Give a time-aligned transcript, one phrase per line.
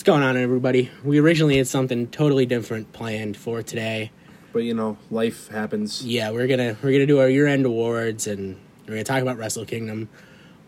[0.00, 0.90] What's going on, everybody?
[1.04, 4.12] We originally had something totally different planned for today.
[4.50, 6.02] But you know, life happens.
[6.02, 9.36] Yeah, we're gonna we're gonna do our year end awards and we're gonna talk about
[9.36, 10.08] Wrestle Kingdom,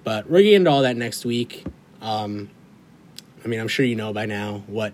[0.05, 1.65] but we're getting into all that next week.
[2.03, 2.51] Um,
[3.43, 4.93] I mean, I'm sure you know by now what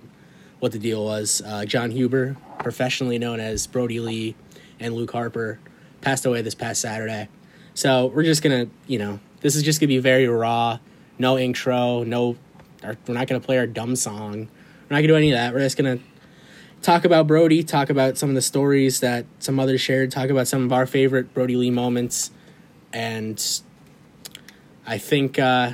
[0.61, 1.43] what the deal was.
[1.45, 4.37] Uh, John Huber, professionally known as Brodie Lee,
[4.79, 5.59] and Luke Harper,
[6.01, 7.29] passed away this past Saturday.
[7.75, 10.79] So we're just gonna, you know, this is just gonna be very raw.
[11.19, 12.37] No intro, no.
[12.83, 14.49] Our, we're not gonna play our dumb song.
[14.89, 15.53] We're not gonna do any of that.
[15.53, 15.99] We're just gonna
[16.83, 20.49] talk about Brodie, talk about some of the stories that some others shared, talk about
[20.49, 22.31] some of our favorite Brodie Lee moments,
[22.93, 23.43] and
[24.87, 25.73] I think uh,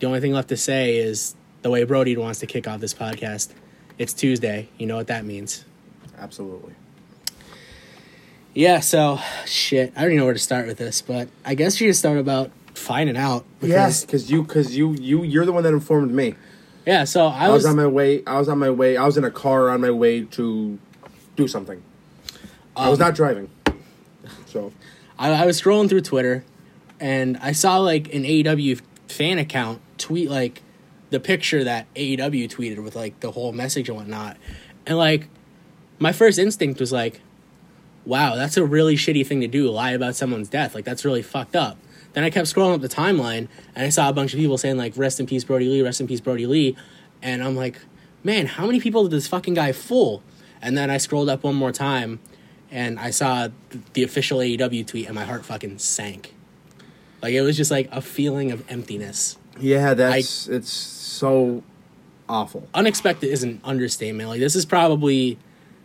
[0.00, 2.92] the only thing left to say is the way Brodie wants to kick off this
[2.92, 3.50] podcast.
[3.96, 4.68] It's Tuesday.
[4.76, 5.64] You know what that means.
[6.18, 6.74] Absolutely.
[8.52, 9.92] Yeah, so shit.
[9.96, 12.18] I don't even know where to start with this, but I guess you just start
[12.18, 13.44] about finding out.
[13.60, 16.34] Yes, because you, because you, you, you're the one that informed me.
[16.86, 18.22] Yeah, so I, I was, was, on my way.
[18.26, 18.96] I was on my way.
[18.96, 20.78] I was in a car on my way to
[21.36, 21.82] do something.
[22.76, 23.48] I was Um, not driving.
[24.46, 24.72] So
[25.18, 26.44] I, I was scrolling through Twitter,
[27.00, 30.62] and I saw like an AEW fan account tweet like
[31.10, 34.36] the picture that AEW tweeted with like the whole message and whatnot,
[34.86, 35.28] and like
[35.98, 37.20] my first instinct was like,
[38.04, 39.70] "Wow, that's a really shitty thing to do.
[39.70, 40.74] Lie about someone's death.
[40.74, 41.78] Like that's really fucked up."
[42.14, 44.76] Then I kept scrolling up the timeline, and I saw a bunch of people saying
[44.76, 45.82] like, "Rest in peace, Brodie Lee.
[45.82, 46.76] Rest in peace, Brodie Lee,"
[47.22, 47.80] and I'm like,
[48.22, 50.22] "Man, how many people did this fucking guy fool?"
[50.62, 52.20] And then I scrolled up one more time,
[52.70, 53.48] and I saw
[53.92, 56.34] the official AEW tweet, and my heart fucking sank.
[57.22, 59.36] Like it was just like a feeling of emptiness.
[59.60, 61.62] yeah, that's it's so
[62.28, 62.68] awful.
[62.74, 64.28] Unexpected is an understatement.
[64.28, 65.38] Like this is probably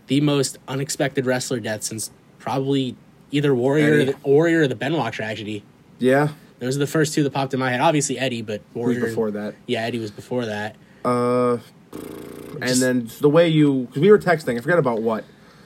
[0.07, 2.95] the most unexpected wrestler death since probably
[3.31, 4.11] either Warrior or Eddie.
[4.11, 5.63] the, Warrior or the Benoit tragedy.
[5.99, 7.81] Yeah, Those are the first two that popped in my head.
[7.81, 9.55] Obviously Eddie, but before that?
[9.67, 10.75] Yeah, Eddie was before that.
[11.05, 11.57] Uh,
[12.61, 14.57] and then the way you, because we were texting.
[14.57, 15.23] I forgot about what.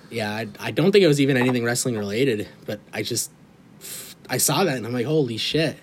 [0.10, 3.32] Yeah, I, I don't think it was even anything wrestling related, but I just
[4.30, 5.78] I saw that and I'm like, holy shit.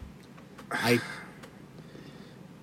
[0.70, 1.00] I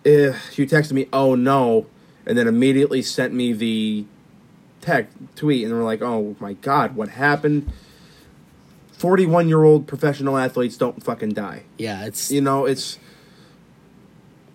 [0.06, 0.09] Uh,
[0.56, 1.88] you texted me, "Oh no,"
[2.25, 4.06] and then immediately sent me the
[4.81, 7.69] tech tweet, and we're like, "Oh my god, what happened?"
[8.97, 11.63] Forty-one-year-old professional athletes don't fucking die.
[11.78, 12.97] yeah, it's You know, it's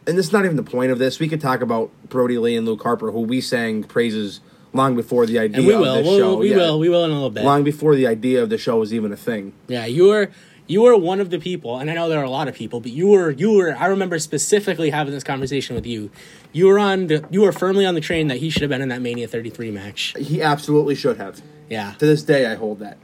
[0.07, 1.21] and this is not even the point of this.
[1.21, 4.41] We could talk about Brodie Lee and Luke Harper, who we sang praises
[4.73, 5.95] long before the idea and we of will.
[5.95, 6.37] this We'll, show.
[6.39, 6.57] we yeah.
[6.57, 6.79] will.
[6.81, 7.45] We will in a little bit.
[7.45, 9.53] long before the idea of the show was even a thing.
[9.69, 10.31] Yeah, you were
[10.67, 12.81] you were one of the people, and I know there are a lot of people,
[12.81, 13.77] but you were you were.
[13.77, 16.11] I remember specifically having this conversation with you.
[16.53, 18.83] You were on the you were firmly on the train that he should have been
[18.83, 20.15] in that Mania 33 match.
[20.19, 21.41] He absolutely should have.
[21.71, 22.99] Yeah, To this day, I hold that.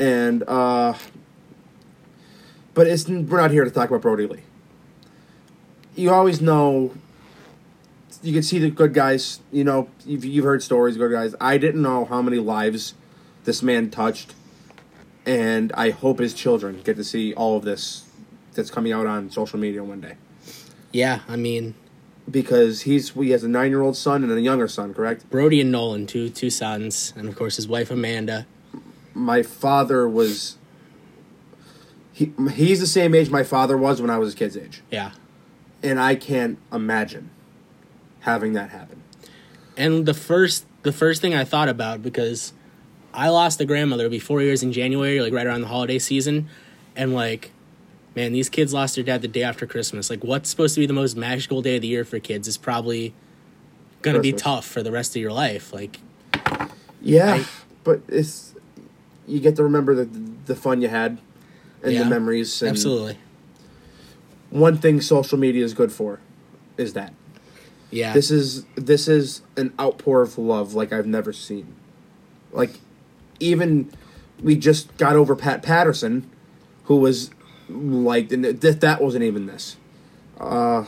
[0.00, 0.94] And uh,
[2.74, 4.40] but it's we're not here to talk about Brodie Lee.
[5.94, 6.94] You always know.
[8.22, 9.40] You can see the good guys.
[9.52, 11.34] You know, you've, you've heard stories, good guys.
[11.40, 12.94] I didn't know how many lives
[13.44, 14.34] this man touched,
[15.26, 18.06] and I hope his children get to see all of this
[18.54, 20.14] that's coming out on social media one day.
[20.92, 21.20] yeah.
[21.28, 21.74] I mean,
[22.30, 25.28] Because he's he has a nine year old son and a younger son, correct?
[25.30, 28.46] Brodie and Nolan, two two sons, and of course his wife Amanda.
[29.14, 30.56] My father was
[32.12, 34.82] he he's the same age my father was when I was a kid's age.
[34.90, 35.12] Yeah,
[35.82, 37.30] And I can't imagine
[38.20, 39.02] having that happen.
[39.76, 42.52] and the first the first thing I thought about because
[43.12, 44.04] I lost a grandmother.
[44.04, 46.48] It'll be four years in January, like right around the holiday season,
[46.96, 47.52] and like.
[48.16, 50.10] Man, these kids lost their dad the day after Christmas.
[50.10, 52.56] Like, what's supposed to be the most magical day of the year for kids is
[52.58, 53.14] probably
[54.02, 55.72] gonna be tough for the rest of your life.
[55.72, 56.00] Like,
[57.00, 57.44] Yeah, I-
[57.84, 58.49] but it's
[59.30, 60.04] you get to remember the
[60.46, 61.18] the fun you had
[61.82, 62.60] and Yeah, the memories.
[62.62, 63.18] And absolutely,
[64.50, 66.20] One thing social media is good for
[66.76, 67.12] is that
[67.90, 68.12] yeah.
[68.12, 71.74] this is this is an outpour of love like I've never seen.
[72.52, 72.80] Like
[73.38, 73.92] even
[74.42, 76.28] we just got over Pat Patterson,
[76.84, 77.30] who was
[77.68, 79.76] like and that that wasn't even this.
[80.38, 80.86] Uh,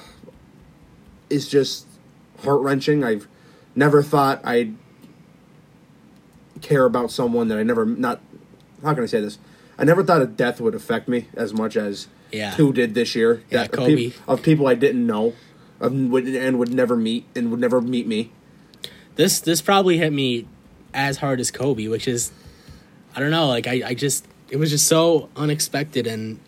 [1.31, 1.87] it's just
[2.43, 3.05] heart wrenching.
[3.05, 3.29] I've
[3.75, 4.75] never thought I'd
[6.61, 8.21] care about someone that I never not.
[8.82, 9.38] How can I say this?
[9.79, 12.50] I never thought a death would affect me as much as Yeah.
[12.55, 13.43] two did this year.
[13.50, 14.12] Yeah, That- of Kobe.
[14.29, 15.34] of people I didn't know,
[15.81, 18.31] of, would, and would never meet and would never meet me.
[19.17, 20.46] this this probably hit me
[20.94, 22.32] as hard as Kobe, which is
[23.14, 26.38] I don't know, like I, I just it was just so unexpected and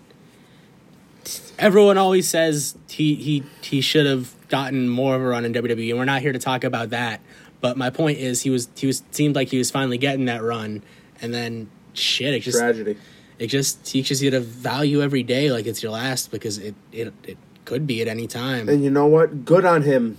[1.59, 5.91] everyone always says he he he should have gotten more of a run in WWE
[5.91, 7.21] and we're not here to talk about that.
[7.61, 10.43] But my point is he was he was seemed like he was finally getting that
[10.43, 10.83] run
[11.23, 12.97] and then shit it just Tragedy.
[13.39, 17.13] it just teaches you to value every day like it's your last because it it,
[17.25, 18.69] it could be at any time.
[18.69, 19.45] And you know what?
[19.45, 20.19] Good on him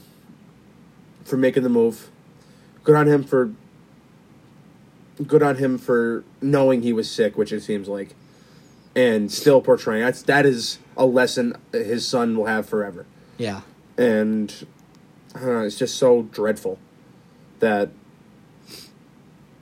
[1.23, 2.09] for making the move
[2.85, 3.51] good on him for
[5.27, 8.15] good on him for knowing he was sick, which it seems like,
[8.95, 10.03] and still portraying.
[10.03, 13.05] That's that is a lesson his son will have forever.
[13.37, 13.61] Yeah.
[13.97, 14.67] And
[15.33, 16.79] I don't know, it's just so dreadful
[17.59, 17.89] that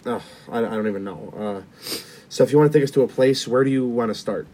[0.05, 1.33] oh, I, I don't even know.
[1.35, 1.81] Uh,
[2.29, 4.15] so if you want to take us to a place, where do you want to
[4.15, 4.47] start?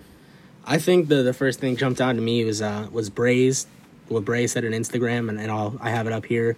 [0.65, 3.65] I think the the first thing jumped out to me was uh was Bray's
[4.07, 6.57] what Bray said on Instagram and, and I'll I have it up here.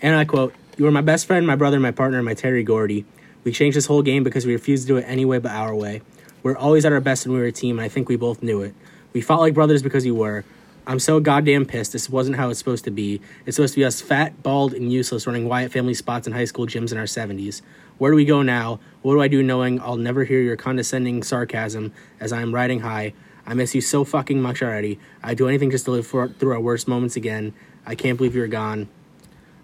[0.00, 3.04] And I quote, You were my best friend, my brother, my partner, my Terry Gordy.
[3.44, 5.74] We changed this whole game because we refused to do it any way but our
[5.74, 6.02] way.
[6.42, 8.42] We're always at our best when we were a team, and I think we both
[8.42, 8.74] knew it.
[9.12, 10.44] We fought like brothers because you were.
[10.86, 11.92] I'm so goddamn pissed.
[11.92, 13.20] This wasn't how it's supposed to be.
[13.46, 16.44] It's supposed to be us fat, bald, and useless running Wyatt family spots in high
[16.44, 17.62] school gyms in our 70s.
[17.98, 18.80] Where do we go now?
[19.02, 22.80] What do I do knowing I'll never hear your condescending sarcasm as I am riding
[22.80, 23.14] high?
[23.46, 24.98] I miss you so fucking much already.
[25.22, 27.54] I'd do anything just to live for, through our worst moments again.
[27.86, 28.88] I can't believe you're gone.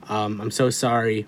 [0.09, 1.27] Um, I'm so sorry.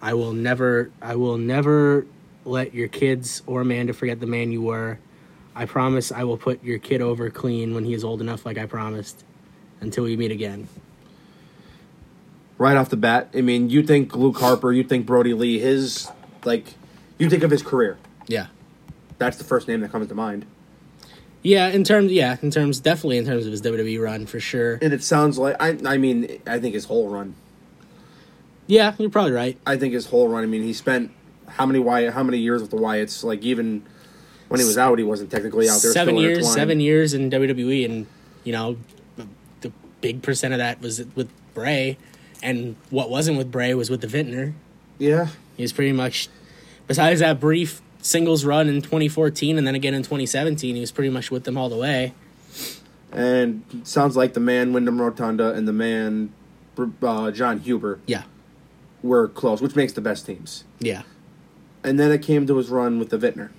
[0.00, 2.06] I will never, I will never
[2.44, 4.98] let your kids or Amanda forget the man you were.
[5.54, 8.58] I promise I will put your kid over clean when he is old enough, like
[8.58, 9.24] I promised.
[9.80, 10.68] Until we meet again.
[12.56, 16.08] Right off the bat, I mean, you think Luke Harper, you think Brody Lee, his
[16.44, 16.74] like,
[17.18, 17.98] you think of his career.
[18.28, 18.46] Yeah.
[19.18, 20.46] That's the first name that comes to mind.
[21.42, 24.78] Yeah, in terms, yeah, in terms, definitely in terms of his WWE run for sure.
[24.80, 27.34] And it sounds like I, I mean, I think his whole run.
[28.68, 29.58] Yeah, you're probably right.
[29.66, 30.44] I think his whole run.
[30.44, 31.10] I mean, he spent
[31.48, 33.24] how many Wyatt, how many years with the Wyatts?
[33.24, 33.84] Like even
[34.52, 35.92] when he was out, he wasn't technically out there.
[35.92, 38.06] seven years, seven years in WWE, and
[38.44, 38.76] you know,
[39.60, 41.96] the big percent of that was with Bray,
[42.42, 44.54] and what wasn't with Bray was with the Vintner.
[44.98, 46.28] Yeah, He was pretty much,
[46.86, 51.10] besides that brief singles run in 2014 and then again in 2017, he was pretty
[51.10, 52.12] much with them all the way.
[53.12, 56.32] and sounds like the man Wyndham Rotunda and the man
[57.02, 58.22] uh, John Huber Yeah,
[59.02, 60.64] were close, which makes the best teams.
[60.80, 61.02] yeah,
[61.84, 63.50] And then it came to his run with the Vintner,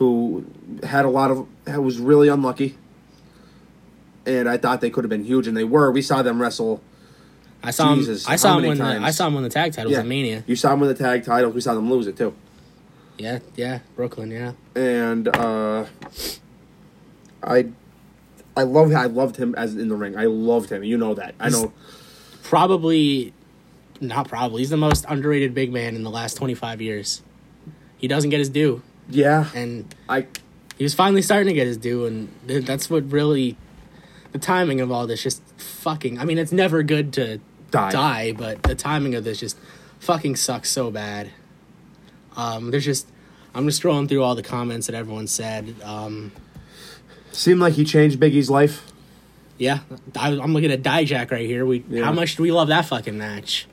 [0.00, 0.46] who
[0.82, 2.76] had a lot of was really unlucky.
[4.26, 5.90] And I thought they could have been huge, and they were.
[5.90, 6.82] We saw them wrestle.
[7.62, 8.32] I saw Jesus, him.
[8.32, 8.84] I saw him when the.
[8.84, 10.42] I saw him when the tag titles Yeah, at Mania.
[10.46, 11.54] You saw him with the tag titles.
[11.54, 12.34] We saw them lose it too.
[13.18, 14.30] Yeah, yeah, Brooklyn.
[14.30, 15.84] Yeah, and uh,
[17.42, 17.66] I,
[18.56, 20.16] I love I loved him as in the ring.
[20.16, 20.82] I loved him.
[20.82, 21.34] You know that.
[21.38, 21.74] I know.
[22.42, 23.34] probably,
[24.00, 24.62] not probably.
[24.62, 27.22] He's the most underrated big man in the last 25 years.
[27.98, 28.80] He doesn't get his due,
[29.10, 30.26] Yeah, and I
[30.76, 33.56] he was finally starting to get his due, and that's what really
[34.32, 36.18] the timing of all this just fucking.
[36.18, 37.40] I mean, it's never good to
[37.70, 37.90] Die.
[37.90, 39.58] die, but the timing of this just
[39.98, 41.30] fucking sucks so bad.
[42.36, 43.08] Um, there's just
[43.54, 45.74] I'm just scrolling through all the comments that everyone said.
[45.82, 46.32] Um,
[47.32, 48.86] seemed like he changed Biggie's life.
[49.58, 49.80] yeah,
[50.16, 51.66] I, I'm looking at Dijak right here.
[51.66, 52.04] We Yeah.
[52.04, 53.66] how much do we love that fucking match?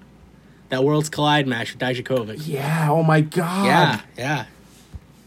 [0.69, 2.45] That Worlds Collide match with Dijakovic.
[2.45, 2.89] Yeah.
[2.91, 3.65] Oh my god.
[3.65, 4.45] Yeah, yeah.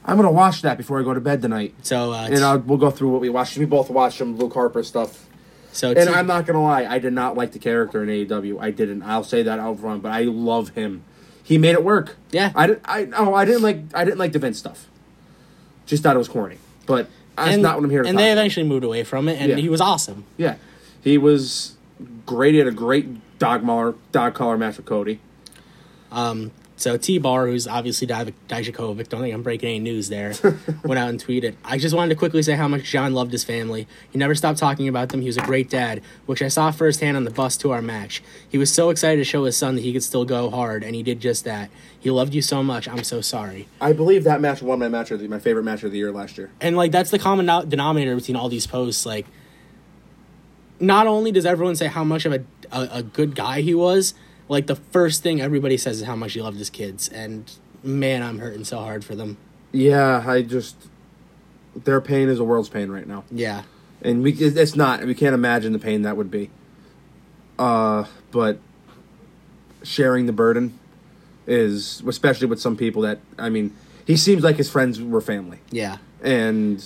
[0.05, 1.75] I'm gonna watch that before I go to bed tonight.
[1.83, 3.57] So uh, And I'll, we'll go through what we watched.
[3.59, 5.27] We both watched some Luke Harper stuff.
[5.73, 8.61] so And T- I'm not gonna lie, I did not like the character in AEW.
[8.61, 9.03] I didn't.
[9.03, 10.03] I'll say that out front.
[10.03, 11.05] But I love him.
[11.43, 12.17] He made it work.
[12.31, 12.53] Yeah.
[12.55, 12.83] I didn't.
[12.85, 13.83] I oh I didn't like.
[13.95, 14.89] I didn't like the Vince stuff.
[15.87, 16.59] Just thought it was corny.
[16.87, 18.41] But that's and, not what I'm here to And they about.
[18.41, 19.57] eventually moved away from it, and Yeah.
[19.57, 20.25] he was awesome.
[20.37, 20.57] Yeah,
[21.03, 21.77] he was
[22.27, 22.53] great.
[22.55, 25.21] He had a great dog mauler, dog collar match with Cody.
[26.13, 30.33] Um, so T Bar, who's obviously Dijakovic, don't think I'm breaking any news there,
[30.85, 31.55] went out and tweeted.
[31.65, 33.87] I just wanted to quickly say how much John loved his family.
[34.11, 35.21] He never stopped talking about them.
[35.21, 38.23] He was a great dad, which I saw firsthand on the bus to our match.
[38.49, 40.95] He was so excited to show his son that he could still go hard, and
[40.95, 41.71] he did just that.
[41.99, 42.89] He loved you so much.
[42.89, 43.69] I'm so sorry.
[43.81, 46.11] I believe that match won my match of the, my favorite match of the year
[46.11, 46.51] last year.
[46.61, 49.05] And like that's the common no- denominator between all these posts.
[49.05, 49.27] Like,
[50.79, 54.15] not only does everyone say how much of a, a a good guy he was,
[54.51, 57.09] like the first thing everybody says is how much he loved his kids.
[57.09, 57.51] And
[57.85, 59.39] man, I'm hurting so hard for them.
[59.73, 60.77] Yeah, I just
[61.75, 63.63] their pain is a world's pain right now, Yeah.
[64.03, 65.05] and we it's not.
[65.05, 66.51] We can't imagine the pain that would be.
[67.59, 68.59] Uh, but
[69.83, 70.79] sharing the burden
[71.47, 73.75] is especially with some people that I mean,
[74.07, 75.99] he seems like his friends were family, Yeah.
[76.23, 76.85] and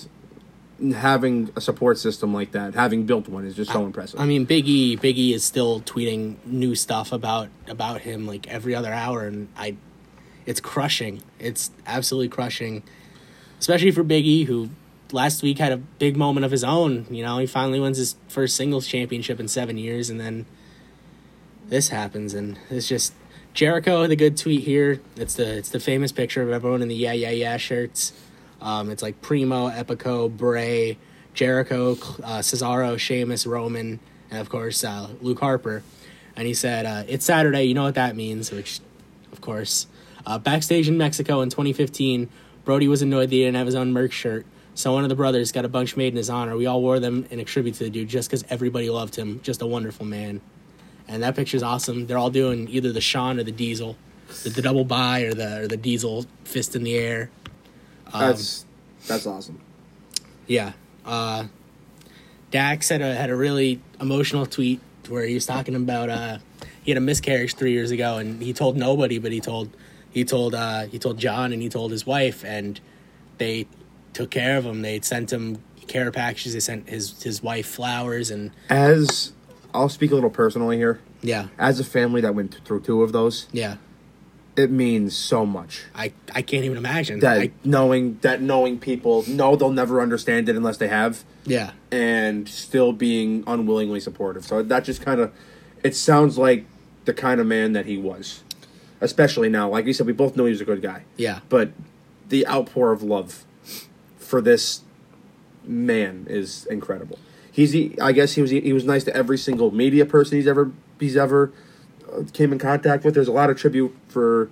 [0.92, 4.20] having a support system like that, having built one, is just so impressive.
[4.20, 8.74] I mean, Biggie, Biggie E is still tweeting new stuff about about him like every
[8.74, 9.76] other hour, and I,
[10.46, 11.22] it's crushing.
[11.38, 12.82] It's absolutely crushing,
[13.60, 14.70] especially for Big E, who
[15.12, 17.06] last week had a big moment of his own.
[17.08, 20.46] You know, he finally wins his first singles championship in seven years, and then
[21.68, 23.14] this happens, and it's just
[23.54, 25.00] Jericho a good tweet here.
[25.16, 28.12] It's the it's the famous picture of everyone in the yeah yeah yeah shirts.
[28.64, 30.98] Um, it's like Primo, Epico, Bray,
[31.34, 35.84] Jericho, uh, Cesaro, Sheamus, Roman, and of course uh, Luke Harper.
[36.34, 37.64] And he said, uh, "It's Saturday.
[37.64, 38.80] You know what that means?" Which
[39.30, 39.86] of course.
[40.26, 42.30] Uh, backstage in Mexico in 2015,
[42.64, 44.46] Brodie was annoyed that he didn't have his own merch shirt.
[44.74, 46.56] So one of the brothers got a bunch made in his honor.
[46.56, 49.40] We all wore them in a tribute to the dude just because everybody loved him.
[49.42, 50.40] Just a wonderful man.
[51.06, 52.06] And that picture's awesome.
[52.06, 53.96] They're all doing either the Sean or the Diesel,
[54.42, 57.30] the, the double buy or the or the Diesel fist in the air.
[58.14, 58.64] Um, That's
[59.06, 59.60] that's awesome.
[60.46, 60.72] Yeah.
[61.04, 61.46] Uh,
[62.50, 66.38] Dax had a had a really emotional tweet where he was talking about uh,
[66.82, 69.68] he had a miscarriage three years ago and he told nobody, but he told
[70.10, 72.80] he told uh, he told John and he told his wife and
[73.38, 73.66] they
[74.12, 74.82] took care of him.
[74.82, 76.52] They sent him care packages.
[76.54, 79.32] They sent his his wife flowers and As
[79.74, 81.00] I'll speak a little personally here.
[81.20, 83.76] yeah As a family that went through two of those, yeah.
[84.56, 85.82] It means so much.
[85.94, 90.48] I I can't even imagine That I, knowing that knowing people know they'll never understand
[90.48, 94.44] it unless they have, yeah and still being unwillingly supportive.
[94.44, 95.32] So that just kind of,
[95.82, 96.66] it sounds like
[97.04, 98.42] the kind of man that he was,
[99.00, 99.68] especially now.
[99.68, 101.72] Like you said, we both know he was a good guy, yeah but
[102.28, 103.44] the outpour of love
[104.18, 104.82] for this
[105.64, 107.18] man is incredible.
[107.50, 110.46] He's he, I guess he was he was nice to every single media person he's
[110.48, 111.52] ever he's ever
[112.32, 113.14] came in contact with.
[113.14, 114.50] There's a lot of tribute for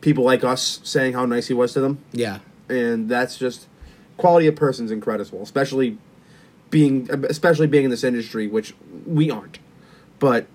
[0.00, 3.66] people like us saying how nice he was to them, yeah and that's just
[4.16, 5.98] quality of person's incredible, especially
[6.70, 8.74] being especially being in this industry, which
[9.06, 9.58] we aren't,
[10.18, 10.46] but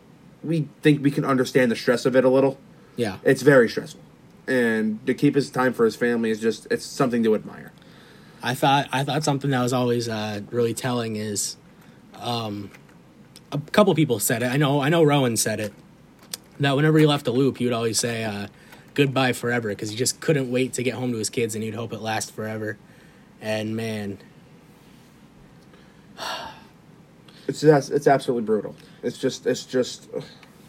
[0.43, 2.57] we think we can understand the stress of it a little.
[2.95, 3.17] yeah.
[3.23, 4.01] It's very stressful,
[4.47, 7.71] and to keep his time for his family is just it's something to admire.
[8.41, 11.57] I thought I thought something that was always uh, really telling is,
[12.15, 12.71] um,
[13.51, 14.47] a couple people said it.
[14.47, 15.73] I know I know Rowan said it.
[16.59, 18.47] That whenever he left the loop, he would always say uh,
[18.93, 21.75] "goodbye forever" because he just couldn't wait to get home to his kids, and he'd
[21.75, 22.77] hope it lasts forever.
[23.41, 24.17] And man,
[27.49, 28.75] It's that's it's absolutely brutal.
[29.01, 30.07] It's just it's just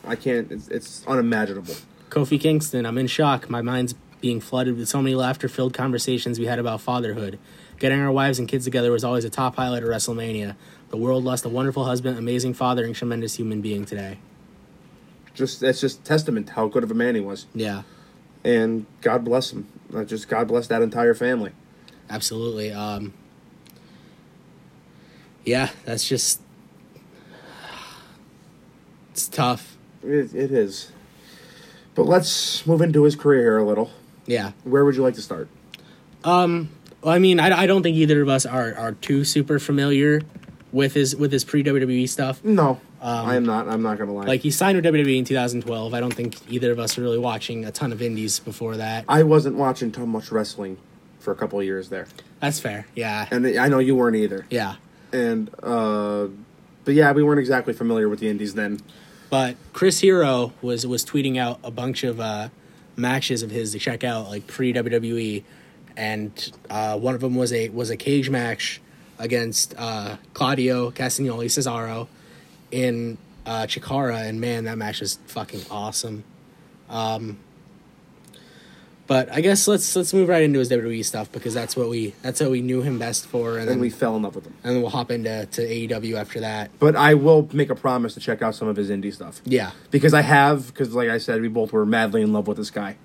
[0.07, 0.51] I can't.
[0.51, 1.75] It's, it's unimaginable.
[2.09, 3.51] Kofi Kingston, I'm in shock.
[3.51, 7.39] My mind's being flooded with so many laughter-filled conversations we had about fatherhood.
[7.79, 10.57] Getting our wives and kids together was always a top highlight of WrestleMania.
[10.89, 14.19] The world lost a wonderful husband, amazing father, and tremendous human being today.
[15.35, 17.83] Just that's just testament to how good of a man he was, Yeah.
[18.45, 19.67] and God bless him.
[20.07, 21.53] Just God bless that entire family.
[22.09, 23.13] absolutely um
[25.45, 26.41] yeah that's just
[29.13, 30.93] it's tough It, it is.
[31.95, 33.91] But let's move into his career here a little.
[34.27, 35.49] yeah Where would you like to start?
[36.25, 36.69] um
[37.03, 40.21] well, i mean I, I don't think either of us are are too super familiar
[40.73, 43.69] with his with his pre wwe stuff No, Um, I am not.
[43.69, 44.25] I'm not gonna lie.
[44.25, 47.19] like he signed with wwe in 2012 i don't think either of us were really
[47.19, 50.77] watching a ton of indies before that I wasn't watching too much wrestling
[51.19, 52.07] for a couple of years there,
[52.41, 54.45] that's fair yeah and I know you weren't either.
[54.51, 54.75] yeah
[55.13, 56.29] And uh,
[56.85, 58.81] but yeah, we weren't exactly familiar with the indies then.
[59.29, 62.49] But Chris Hero was was tweeting out a bunch of uh,
[62.97, 65.43] matches of his to check out, like pre WWE,
[65.97, 68.81] and uh, one of them was a was a cage match
[69.19, 72.09] against uh, Claudio Castagnoli Cesaro
[72.71, 76.25] in uh, Chikara, and man, that match was fucking awesome.
[76.89, 77.39] Um,
[79.07, 82.15] but I guess let's let's move right into his WWE stuff because that's what we
[82.23, 84.47] that's what we knew him best for, and, And then we fell in love with
[84.47, 84.55] him.
[84.63, 86.71] and then we'll hop into to AEW after that.
[86.79, 89.41] But I will make a promise to check out some of his indie stuff.
[89.45, 92.57] Yeah, because I have because like I said, we both were madly in love with
[92.57, 92.97] this guy.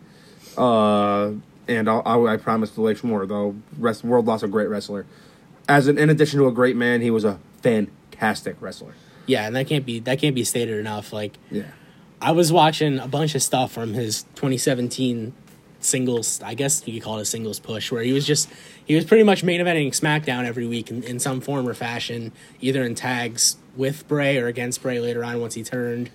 [0.56, 1.32] Uh,
[1.68, 3.56] and I'll, I'll, I promise to like more though.
[3.80, 5.08] Rest, world lost a great wrestler.
[5.68, 8.94] As an, in addition to a great man, he was a fantastic wrestler.
[9.26, 11.14] Yeah, and that can't be that can't be stated enough.
[11.14, 11.64] Like Yeah,
[12.22, 15.34] I was watching a bunch of stuff from his 2017
[15.80, 16.42] singles.
[16.44, 18.50] I guess you could call it a singles push, where he was just
[18.86, 22.32] he was pretty much main eventing SmackDown every week in, in some form or fashion,
[22.62, 26.10] either in tags with Bray or against Bray later on once he turned.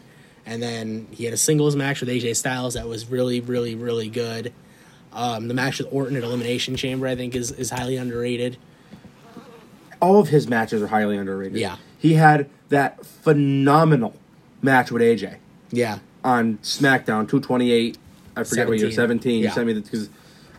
[0.46, 4.08] And then he had a singles match with AJ Styles that was really, really, really
[4.08, 4.52] good.
[5.12, 8.56] Um, the match with Orton at Elimination Chamber, I think, is, is highly underrated.
[10.00, 11.58] all of his matches are highly underrated.
[11.58, 11.76] Yeah.
[12.00, 14.14] He had that phenomenal
[14.62, 15.36] match with AJ
[15.70, 17.98] Yeah, on SmackDown 228.
[18.36, 18.92] I forget what year 17.
[18.92, 19.38] 17.
[19.38, 19.52] You Yeah.
[19.52, 20.08] sent me because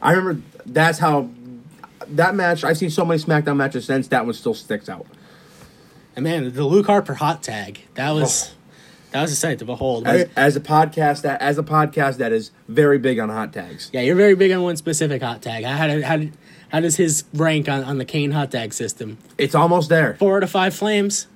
[0.02, 1.30] I remember that's how
[2.08, 2.64] that match.
[2.64, 5.06] I've seen so many SmackDown matches since that one still sticks out.
[6.16, 8.16] and man, the Luke Harper hot tag that oh.
[8.16, 8.54] was Oh.
[9.12, 10.06] that was a sight to behold.
[10.08, 13.90] As, as a podcast that as a podcast that is very big on hot tags.
[13.94, 15.64] Yeah, you're very big on one specific hot tag.
[15.64, 16.20] How, how, how,
[16.72, 19.18] how does his rank on, on the Kane hot tag system?
[19.38, 20.16] It's almost there.
[20.16, 21.28] Four out of five flames.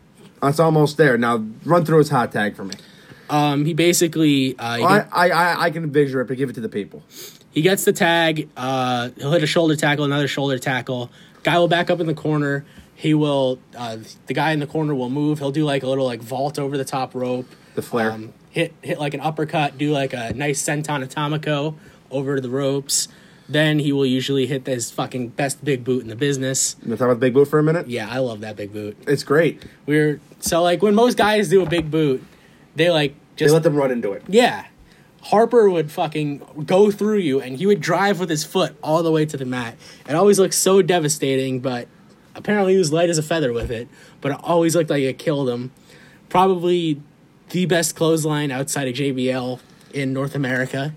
[0.44, 1.18] It's almost there.
[1.18, 2.76] Now run through his hot tag for me.
[3.30, 6.50] Um, he basically uh, he, I, get- I, I, I can visual it, but give
[6.50, 7.04] it to the people.
[7.52, 8.50] he gets the tag.
[8.56, 11.10] Uh, he'll hit a shoulder tackle, another shoulder tackle.
[11.44, 12.66] Guy will back up in the corner.
[12.96, 13.60] He will.
[13.76, 15.40] Uh, the guy in the corner will move.
[15.40, 17.48] He'll do like a little like vault over the top rope.
[17.74, 18.12] The flare.
[18.12, 21.76] Um, hit hit like an uppercut, do like a nice senton atomico
[22.12, 23.08] over the ropes.
[23.48, 26.76] Then he will usually hit his fucking best big boot in the business.
[26.82, 27.88] You want to talk about the big boot for a minute?
[27.88, 28.98] Yeah, I love that big boot.
[29.08, 29.64] It's great.
[29.86, 32.24] We're so like when most guys do a big boot,
[32.76, 34.24] they like They just let them run into it.
[34.28, 34.66] yeah.
[35.22, 39.12] Harper would fucking go through you and he would drive with his foot all the
[39.12, 39.76] way to the mat.
[40.08, 41.88] It always looked so devastating, but
[42.36, 43.88] apparently he was light as a feather with it.
[44.22, 45.72] But it always looked like it killed him.
[46.30, 47.02] Probably
[47.50, 49.60] the best clothesline outside of JBL
[49.94, 50.94] in North America.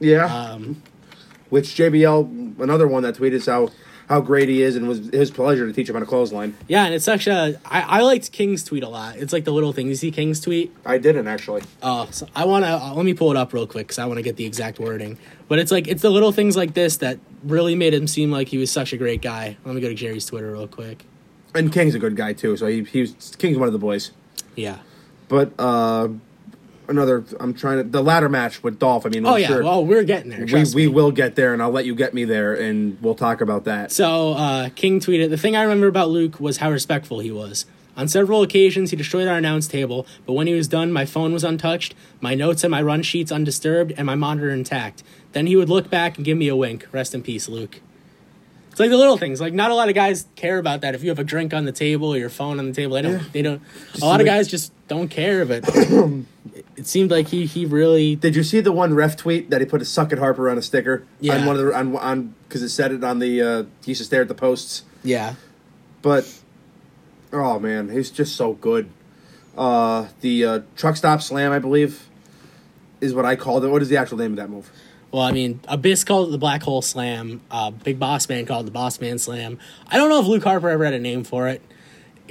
[0.00, 0.24] Yeah.
[0.26, 0.82] Um,
[1.50, 3.70] Which JBL, another one that tweeted how
[4.08, 6.56] how great he is, and was his pleasure to teach him how to clothesline.
[6.66, 7.60] yeah, and it's such a.
[7.66, 9.16] I, I liked King's tweet a lot.
[9.16, 9.88] It's like the little things.
[9.90, 10.74] You see King's tweet?
[10.86, 11.62] I didn't actually.
[11.82, 14.06] Oh, so I want to uh, let me pull it up real quick because I
[14.06, 15.18] want to get the exact wording.
[15.46, 18.48] But it's like it's the little things like this that really made him seem like
[18.48, 19.56] he was such a great guy.
[19.64, 21.04] Let me go to Jerry's Twitter real quick.
[21.54, 24.12] And King's a good guy too, so he he was King's one of the boys.
[24.56, 24.78] Yeah.
[25.28, 26.08] But uh
[26.88, 29.06] another, I'm trying to the ladder match with Dolph.
[29.06, 29.46] I mean, Oh I'm yeah.
[29.48, 30.44] sure Well, we're getting there.
[30.44, 30.88] we we me.
[30.88, 33.92] will get there, and I'll let you get me there, and we'll talk about that.
[33.92, 37.66] So uh, King tweeted, "The thing I remember about Luke was how respectful he was.
[37.96, 41.32] On several occasions, he destroyed our announce table, but when he was done, my phone
[41.32, 45.02] was untouched, my notes and my run sheets undisturbed, and my monitor intact.
[45.32, 46.86] Then he would look back and give me a wink.
[46.92, 47.80] Rest in peace, Luke."
[48.70, 49.40] It's like the little things.
[49.40, 50.94] Like not a lot of guys care about that.
[50.94, 53.02] If you have a drink on the table or your phone on the table, they
[53.02, 53.12] don't.
[53.14, 53.24] Yeah.
[53.32, 53.60] They don't.
[54.00, 55.44] a lot of guys just don't care.
[55.44, 55.64] But
[56.78, 59.66] it, seemed like he he really Did you see the one ref tweet that he
[59.66, 61.36] put a "suck at Harper" on a sticker Yeah.
[61.38, 64.00] on one of the on on because it said it on the uh, he used
[64.00, 64.84] to stare at the posts.
[65.02, 65.34] yeah
[66.02, 66.26] But
[67.32, 68.88] oh man, he's just so good.
[69.56, 72.06] Uh, the uh, truck stop slam, I believe,
[73.00, 73.68] is what I called it.
[73.68, 74.70] What is the actual name of that move?
[75.10, 77.40] Well, I mean, Abyss called it the Black Hole Slam.
[77.50, 79.58] Uh, Big Boss Man called it the Boss Man Slam.
[79.88, 81.62] I don't know if Luke Harper ever had a name for it.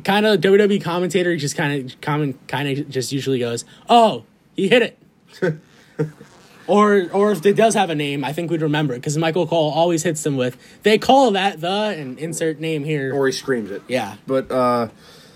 [0.04, 4.26] Kind of WWE commentator just kind of common kind of just usually goes, "Oh,
[4.58, 5.60] he hit it."
[6.68, 9.48] or or if it does have a name, I think we'd remember it because Michael
[9.48, 13.32] Cole always hits them with, "They call that the and insert name here." Or he
[13.32, 13.82] screams it.
[13.88, 14.90] yeah, But uh,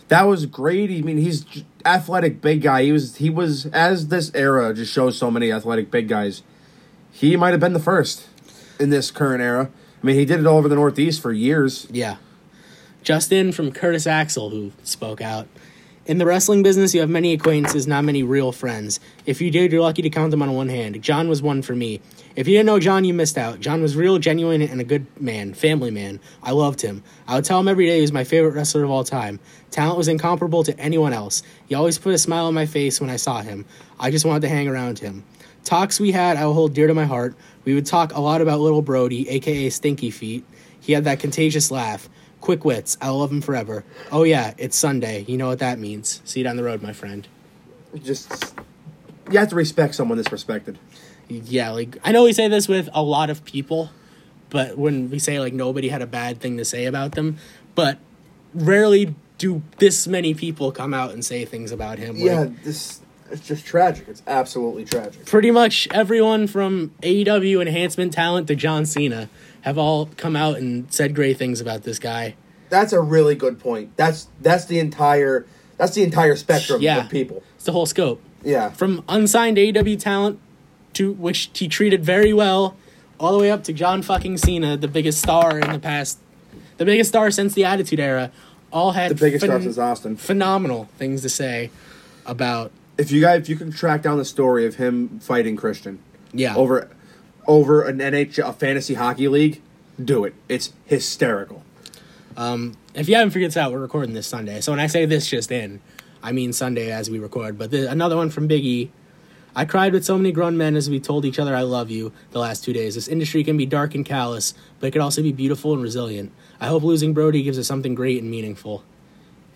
[0.09, 0.91] that was great.
[0.91, 1.45] I mean, he's
[1.85, 2.83] athletic, big guy.
[2.83, 6.43] He was he was as this era just shows so many athletic big guys.
[7.13, 8.27] He might have been the first
[8.79, 9.69] in this current era.
[10.01, 11.87] I mean, he did it all over the Northeast for years.
[11.91, 12.17] Yeah.
[13.03, 15.47] Justin from Curtis Axel, who spoke out.
[16.07, 18.99] In the wrestling business, you have many acquaintances, not many real friends.
[19.27, 20.99] If you did, you're lucky to count them on one hand.
[21.03, 22.01] John was one for me.
[22.35, 23.59] If you didn't know John, you missed out.
[23.59, 26.19] John was real, genuine, and a good man, family man.
[26.41, 27.03] I loved him.
[27.27, 29.39] I would tell him every day he was my favorite wrestler of all time.
[29.69, 31.43] Talent was incomparable to anyone else.
[31.67, 33.65] He always put a smile on my face when I saw him.
[33.99, 35.23] I just wanted to hang around him.
[35.63, 37.35] Talks we had, I will hold dear to my heart.
[37.63, 40.45] We would talk a lot about little Brodie, aka Stinky Feet.
[40.79, 42.09] He had that contagious laugh.
[42.41, 43.83] Quick wits, I'll love him forever.
[44.11, 45.23] Oh yeah, it's Sunday.
[45.27, 46.21] You know what that means.
[46.25, 47.27] See you down the road, my friend.
[48.03, 48.53] Just
[49.31, 50.77] you have to respect someone that's respected.
[51.29, 53.91] Yeah, like I know we say this with a lot of people,
[54.49, 57.37] but when we say like nobody had a bad thing to say about them,
[57.75, 57.99] but
[58.53, 62.15] rarely do this many people come out and say things about him.
[62.15, 63.01] Like, Yeah, this
[63.31, 64.07] it's just tragic.
[64.09, 65.25] It's absolutely tragic.
[65.25, 69.29] pretty much everyone from AEW enhancement talent to John Cena
[69.61, 72.35] have all come out and said great things about this guy.
[72.69, 73.95] That's a really good point.
[73.97, 75.45] That's that's the entire
[75.77, 77.05] that's the entire spectrum Yeah.
[77.05, 77.43] of people.
[77.55, 78.21] It's the whole scope.
[78.43, 78.69] Yeah.
[78.71, 80.39] From unsigned AEW talent
[80.93, 82.75] to which he treated very well,
[83.19, 86.19] all the way up to John fucking Cena, the biggest star in the past,
[86.77, 88.31] the biggest star since the Attitude Era,
[88.71, 90.15] all had The biggest star phen- since Austin.
[90.17, 91.69] phenomenal things to say
[92.25, 95.99] about If you guys if you can track down the story of him fighting Christian
[96.33, 96.87] yeah over
[97.47, 99.61] over an NHL a fantasy hockey league,
[100.03, 100.33] do it.
[100.47, 101.63] It's hysterical.
[102.37, 104.61] Um, if you haven't figured this out, we're recording this Sunday.
[104.61, 105.81] So when I say this just in,
[106.23, 107.57] I mean Sunday as we record.
[107.57, 108.89] But the, another one from Biggie.
[109.53, 112.13] I cried with so many grown men as we told each other I love you
[112.31, 112.95] the last two days.
[112.95, 116.31] This industry can be dark and callous, but it can also be beautiful and resilient.
[116.61, 118.83] I hope losing Brodie gives us something great and meaningful.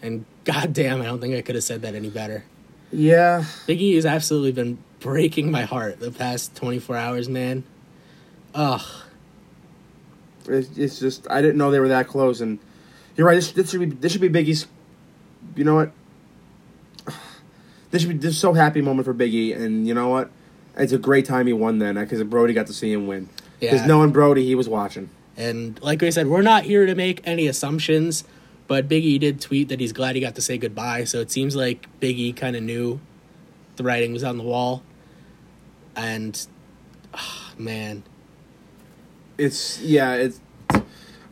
[0.01, 2.43] And goddamn, I don't think I could have said that any better.
[2.91, 3.45] Yeah.
[3.67, 7.63] Biggie has absolutely been breaking my heart the past 24 hours, man.
[8.55, 8.81] Ugh.
[10.47, 12.59] It's, it's just I didn't know they were that close, and
[13.15, 13.35] you're right.
[13.35, 14.67] This, this should be this should be Biggie's.
[15.55, 15.91] You know what?
[17.91, 20.29] This should be this so happy moment for Biggie, and you know what?
[20.75, 23.29] It's a great time he won then because Brodie got to see him win.
[23.59, 23.87] Because Yeah.
[23.87, 25.09] knowing Brodie, he was watching.
[25.37, 28.25] And like I said, we're not here to make any assumptions,
[28.67, 31.05] but Biggie did tweet that he's glad he got to say goodbye.
[31.05, 32.99] So it seems like Biggie kind of knew
[33.77, 34.83] the writing was on the wall.
[35.95, 36.45] And
[37.13, 38.03] ah, man,
[39.37, 40.13] It's yeah.
[40.15, 40.39] It's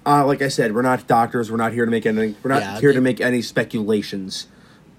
[0.06, 1.50] uh, like I said, we're not doctors.
[1.50, 2.36] We're not here to make any.
[2.44, 4.48] We're not Yeah, here they- to make any speculations.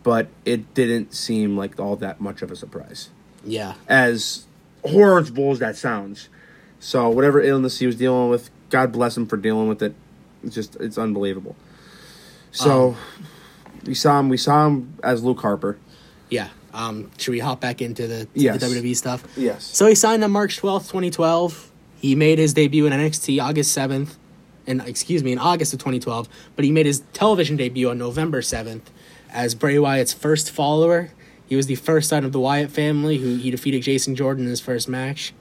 [0.03, 3.09] But it didn't seem like all that much of a surprise.
[3.43, 3.75] Yeah.
[3.89, 4.45] as
[4.85, 6.29] horrible as that sounds.
[6.81, 9.95] So whatever illness he was dealing with, God bless him for dealing with it.
[10.43, 11.57] It's just it's unbelievable.
[12.53, 12.97] So Um,
[13.87, 14.29] we saw him.
[14.29, 15.79] We saw him as Luke Harper.
[16.29, 16.49] Yeah.
[16.75, 18.61] Um, should we hop back into the, Yes.
[18.61, 19.25] the WWE stuff?
[19.37, 19.65] Yes.
[19.65, 21.71] So he signed on March 12th, 2012.
[22.05, 24.17] He made his debut in NXT August 7th,
[24.67, 28.43] and excuse me, in August of 2012, but he made his television debut on November
[28.43, 28.83] 7th
[29.31, 31.13] as Bray Wyatt's first follower.
[31.47, 34.51] He was the first son of the Wyatt family who he defeated Jason Jordan in
[34.51, 35.33] his first match.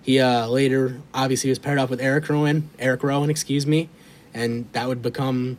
[0.00, 3.88] He uh, later obviously was paired up with Erick Rowan, Erick Rowan, excuse me,
[4.32, 5.58] and that would become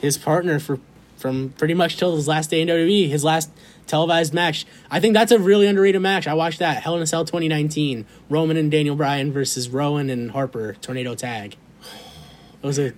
[0.00, 0.78] his partner for
[1.16, 3.50] from pretty much till his last day in WWE, his last
[3.86, 4.66] televised match.
[4.90, 6.26] I think that's a really underrated match.
[6.26, 10.30] I watched that Hell in a Cell 2019, Roman and Daniel Bryan versus Rowan and
[10.30, 11.56] Harper tornado tag.
[12.62, 12.92] It was a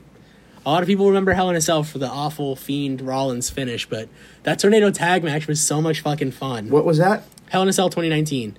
[0.66, 3.86] a lot of people remember Hell in a Cell for the awful Fiend Rollins finish,
[3.86, 4.08] but
[4.44, 6.70] that tornado tag match was so much fucking fun.
[6.70, 7.24] What was that?
[7.50, 8.56] Hell in a Cell 2019.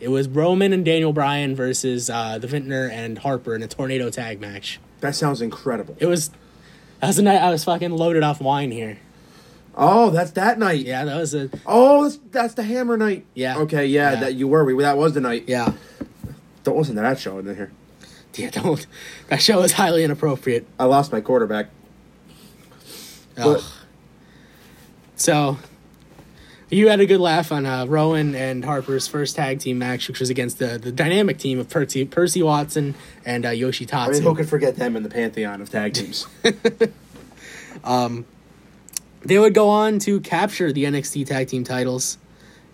[0.00, 4.10] It was Roman and Daniel Bryan versus uh, the Vintner and Harper in a tornado
[4.10, 4.80] tag match.
[5.00, 5.96] That sounds incredible.
[6.00, 6.30] It was
[7.00, 8.98] that was the night I was fucking loaded off wine here.
[9.80, 10.84] Oh, that's that night.
[10.84, 13.24] Yeah, that was a Oh, that's, that's the Hammer night.
[13.34, 13.58] Yeah.
[13.58, 13.86] Okay.
[13.86, 14.20] Yeah, Yeah.
[14.20, 14.64] That you were.
[14.64, 15.44] We that was the night.
[15.46, 15.72] yeah.
[16.64, 17.70] Don't listen to that show in here.
[18.34, 18.84] Yeah, don't.
[19.28, 20.66] That show is highly inappropriate.
[20.78, 21.70] I lost my quarterback.
[23.36, 23.44] Ugh.
[23.56, 23.64] But-
[25.16, 25.58] So,
[26.70, 30.20] you had a good laugh on uh, Rowan and Harper's first tag team match, which
[30.20, 34.12] was against the, the dynamic team of Percy, Percy Watson and uh, Yoshi I Tatsu.
[34.12, 36.26] mean, who could forget them in the pantheon of tag teams?
[39.22, 42.18] they would go on to capture the NXT tag team titles.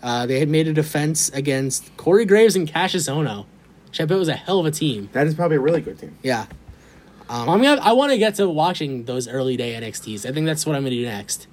[0.02, 3.46] Uh, they had made a defense against Corey Graves and Kassius Ohno,
[3.88, 5.08] which I bet was a hell of a team.
[5.12, 6.16] that is probably a really good team.
[6.22, 6.46] Yeah.
[7.28, 10.28] Um, I'm gonna, I want to get to watching those early day NXTs.
[10.28, 11.46] I think that's what I'm going to do next.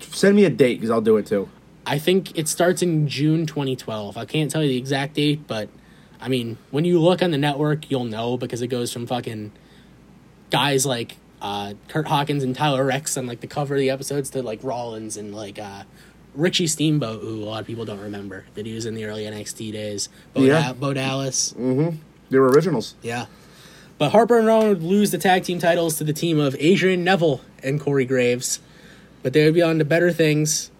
[0.00, 1.48] Send me a date because I'll do it too.
[1.84, 4.16] I think it starts in June 2012.
[4.16, 5.68] I can't tell you the exact date, but
[6.20, 9.50] I mean, when you look on the network, you'll know because it goes from fucking
[10.50, 14.30] guys like uh, Kurt Hawkins and Tyler Reks on like the cover of the episodes
[14.30, 15.84] to like Rollins and like uh,
[16.34, 19.24] Richie Steamboat, who a lot of people don't remember that he was in the early
[19.24, 20.08] NXT days.
[20.34, 20.62] Bo, Yeah.
[20.68, 21.96] Da- Bo Dallas, Mm-hmm.
[22.30, 22.94] They were originals.
[23.02, 23.26] yeah.
[23.98, 27.04] But Harper and Rowan would lose the tag team titles to the team of Adrian
[27.04, 28.60] Neville and Corey Graves.
[29.22, 30.70] But they would be on to better things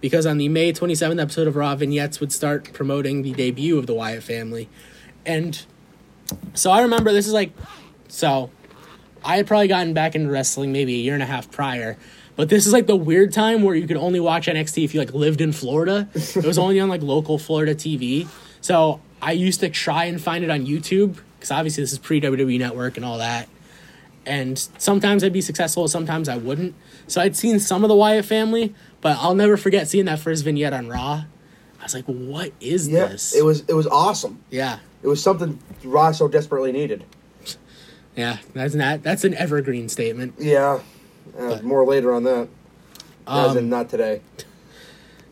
[0.00, 3.86] because on the May 27th episode of Raw, vignettes would start promoting the debut of
[3.86, 4.70] the Wyatt family.
[5.26, 5.60] And
[6.54, 7.52] so I remember this is like,
[8.08, 8.50] so
[9.24, 11.96] I had probably gotten back into wrestling maybe a year and a half prior.
[12.36, 15.00] But this is like the weird time where you could only watch NXT if you
[15.00, 16.08] like lived in Florida.
[16.14, 18.26] It was only on like local Florida TV.
[18.60, 22.20] So I used to try and find it on YouTube because obviously this is pre
[22.20, 23.48] WWE Network and all that.
[24.26, 26.74] And sometimes I'd be successful, sometimes I wouldn't.
[27.08, 30.44] So I'd seen some of the Wyatt family, but I'll never forget seeing that first
[30.44, 31.24] vignette on Raw.
[31.80, 34.38] I was like, "What is this?" it was it was awesome.
[34.50, 37.04] yeah, It was something Raw so desperately needed.
[38.16, 38.38] Yeah.
[38.54, 40.34] That's not that's an evergreen statement.
[40.38, 40.80] Yeah,
[41.38, 42.48] uh, more later on that.
[43.26, 44.20] As Um, in not today.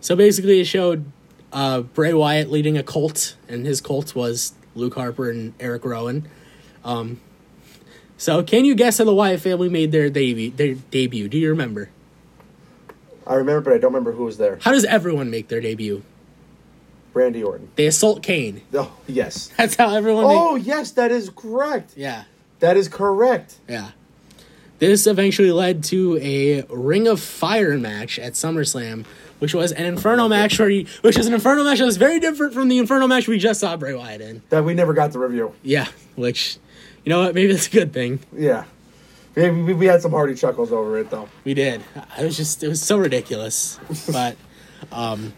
[0.00, 1.10] So basically, it showed
[1.52, 6.28] uh, Bray Wyatt leading a cult, and his cult was Luke Harper and Erick Rowan.
[6.84, 7.20] Um,
[8.16, 10.50] so, can you guess how the Wyatt family made their debut?
[10.50, 11.28] Their debut?
[11.28, 11.90] Do you remember?
[13.26, 14.58] I remember, but I don't remember who was there.
[14.62, 16.02] How does everyone make their debut?
[17.14, 17.68] Randy Orton.
[17.76, 18.62] They assault Kane.
[18.72, 19.50] Oh yes.
[19.56, 20.24] That's how everyone.
[20.28, 21.92] Oh yes, that is correct.
[21.96, 22.24] yeah,
[22.60, 23.58] That is correct.
[23.68, 23.90] yeah.
[24.78, 29.06] This eventually led to a Ring of Fire match at SummerSlam,
[29.40, 32.20] which was an Inferno match where he, which is an Inferno match that was very
[32.20, 34.42] different from the Inferno match we just saw Bray Wyatt in.
[34.50, 35.52] That we never got the review.
[35.64, 36.58] Yeah, which,
[37.04, 37.34] you know what?
[37.34, 38.20] Maybe that's a good thing.
[38.32, 38.66] Yeah.
[39.34, 41.28] We, we, we had some hearty chuckles over it though.
[41.42, 41.82] We did.
[42.18, 43.80] It was just it was so ridiculous.
[44.12, 44.36] but
[44.92, 45.32] um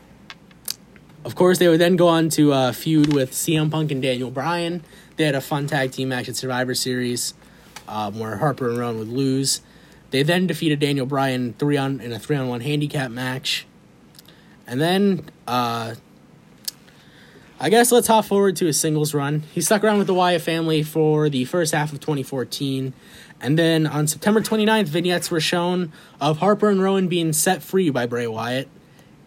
[1.24, 4.30] of course they would then go on to uh, feud with CM Punk and Daniel
[4.30, 4.83] Bryan.
[5.20, 7.35] They had a fun tag team match at Survivor Series
[7.87, 9.61] um, where Harper and Rowan would lose.
[10.12, 13.66] They then defeated Daniel Bryan three on in a three on one handicap match.
[14.66, 15.96] And then uh
[17.61, 19.42] I guess let's hop forward to his singles run.
[19.52, 22.94] He stuck around with the Wyatt family for the first half of 2014.
[23.42, 27.90] And then on September 29th, vignettes were shown of Harper and Rowan being set free
[27.90, 28.68] by Bray Wyatt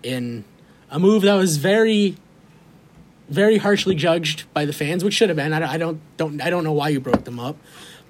[0.02, 0.44] in
[0.90, 2.16] a move that was very,
[3.34, 5.52] very harshly judged by the fans, which should have been.
[5.54, 7.58] I don't, I don't, don't, I don't know why you broke them up,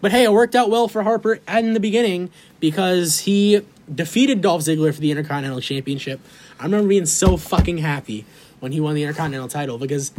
[0.02, 3.62] but hey, it worked out well for Harper in the beginning because he
[3.94, 6.20] defeated Dolph Ziggler for the Intercontinental Championship.
[6.60, 8.26] I remember being so fucking happy
[8.60, 10.12] when he won the Intercontinental title because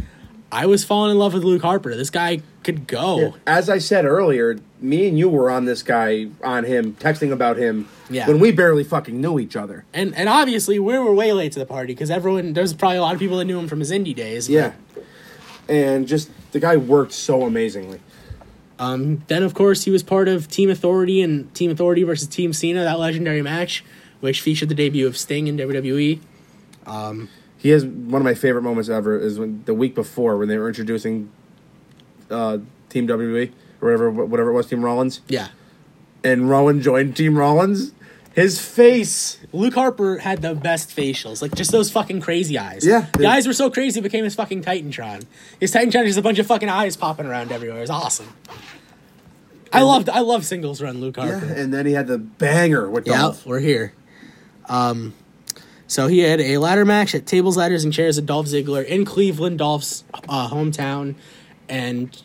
[0.52, 1.96] I was falling in love with Luke Harper.
[1.96, 3.34] This guy could go.
[3.46, 7.56] As I said earlier, me and you were on this guy, on him, texting about
[7.56, 8.28] him Yeah.
[8.28, 9.84] when we barely fucking knew each other.
[9.92, 13.02] And and obviously we were way late to the party because everyone there's probably a
[13.02, 14.48] lot of people that knew him from his indie days.
[14.48, 14.72] Yeah.
[15.68, 18.00] And just, the guy worked so amazingly.
[18.78, 22.52] Um, then of course he was part of Team Authority and Team Authority versus Team
[22.52, 23.84] Cena, that legendary match,
[24.20, 25.56] which featured the debut of Sting in.
[25.56, 26.18] WWE.
[27.56, 30.58] He has one of my favorite moments ever is when the week before when they
[30.58, 31.30] were introducing
[32.30, 32.58] uh,
[32.90, 35.48] Team WWE or whatever whatever it was, Team Rollins, Yeah.
[36.22, 37.92] and Rowan joined Team Rollins.
[38.34, 42.84] His face, Luke Harper had the best facials, like just those fucking crazy eyes.
[42.84, 43.06] Yeah.
[43.16, 45.24] the eyes were so crazy, it became his fucking Titantron.
[45.60, 47.80] His Titantron is just a bunch of fucking eyes popping around everywhere.
[47.80, 48.32] It's awesome.
[49.72, 51.46] I loved, I love singles run Luke Harper.
[51.46, 53.46] Yeah, and then he had the banger with Yeah, Dolph.
[53.46, 53.92] we're here.
[54.68, 55.14] Um,
[55.86, 59.04] so he had a ladder match at tables, ladders, and chairs at Dolph Ziggler in
[59.04, 61.14] Cleveland, Dolph's uh, hometown.
[61.68, 62.20] And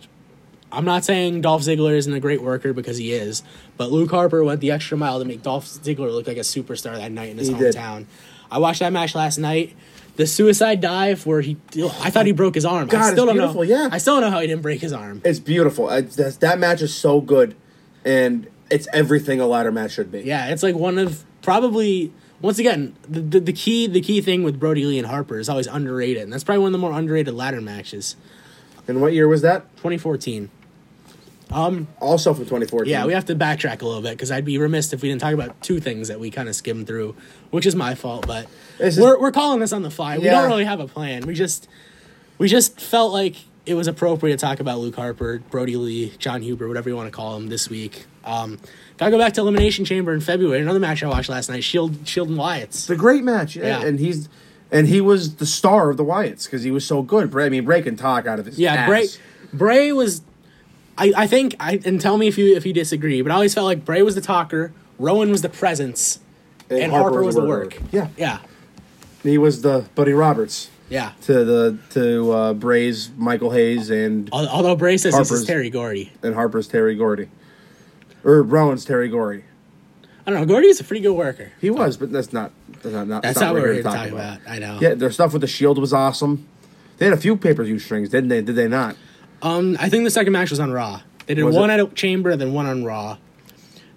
[0.72, 3.43] I'm not saying Dolph Ziggler isn't a great worker because he is,
[3.80, 6.98] but Luke Harper went the extra mile to make Dolph Ziggler look like a superstar
[6.98, 7.74] that night in his He did.
[7.76, 8.06] hometown.
[8.52, 9.74] I watched that match last night.
[10.18, 12.89] The suicide dive where he, oh, I thought he broke his arm.
[12.89, 13.70] God, I it's still don't beautiful, know.
[13.70, 13.88] yeah.
[13.89, 15.22] I still don't know how he didn't break his arm.
[15.24, 15.89] It's beautiful.
[15.89, 17.56] I, that match is so good,
[18.04, 20.20] and it's everything a ladder match should be.
[20.24, 22.12] Yeah, it's like one of probably
[22.42, 25.48] once again the, the the key the key thing with Brodie Lee and Harper is
[25.48, 28.18] always underrated, and that's probably one of the more underrated ladder matches.
[28.89, 29.70] And what year was that?
[29.78, 30.50] 2014.
[31.52, 32.92] Um, Also from 2014.
[32.92, 35.22] yeah, we have to backtrack a little bit because I'd be remiss if we didn't
[35.22, 37.16] talk about two things that we kind of skimmed through,
[37.50, 38.28] which is my fault.
[38.28, 38.48] But
[38.80, 40.18] is- we're we're calling this on the fly.
[40.18, 41.26] We don't really have a plan.
[41.26, 41.68] We just
[42.38, 43.36] we just felt like
[43.66, 47.08] it was appropriate to talk about Luke Harper, Brodie Lee, John Huber, whatever you want
[47.08, 48.06] to call him this week.
[48.26, 48.60] Um,
[48.98, 50.62] gotta go back to Elimination Chamber in February.
[50.62, 52.64] Another match I watched last night: Shield, Shield and Wyatts.
[52.64, 53.56] It's a great match.
[53.56, 53.80] Yeah.
[53.80, 53.86] Yeah.
[53.88, 54.30] And he's
[54.72, 57.32] and he was the star of the Wyatts because he was so good.
[57.32, 58.88] Bray, I mean, Bray can talk out of his Yeah, ass.
[58.88, 59.08] Bray.
[59.52, 60.22] Bray was.
[61.00, 63.54] I, I think I and tell me if you if you disagree, but I always
[63.54, 66.20] felt like Bray was the talker, Rowan was the presence,
[66.70, 67.78] and, Harper, was the work.
[67.92, 68.10] Yeah.
[68.18, 68.40] Yeah,
[69.24, 71.14] He was the Buddy Roberts yeah.
[71.24, 76.12] to the to uh, Bray's Michael Hayes and Although Bray says this is Terry Gordy.
[76.22, 77.30] and Harper's Terry Gordy.
[78.24, 79.46] Or Rowan's Terry Gordy.
[80.28, 80.46] I don't know.
[80.46, 81.54] Gordy's a pretty good worker.
[81.62, 84.10] He was, but that's not that's not, not That's not what we're here to talk
[84.10, 84.40] about.
[84.48, 84.78] I know.
[84.82, 86.46] Yeah, their stuff with the Shield was awesome.
[86.98, 88.42] They had a few pay per view strings, didn't they?
[88.42, 88.98] Did they not?
[89.41, 91.02] Um, I think the second match was on Raw.
[91.25, 91.80] They did Was one it?
[91.80, 93.17] at Chamber, then one on Raw.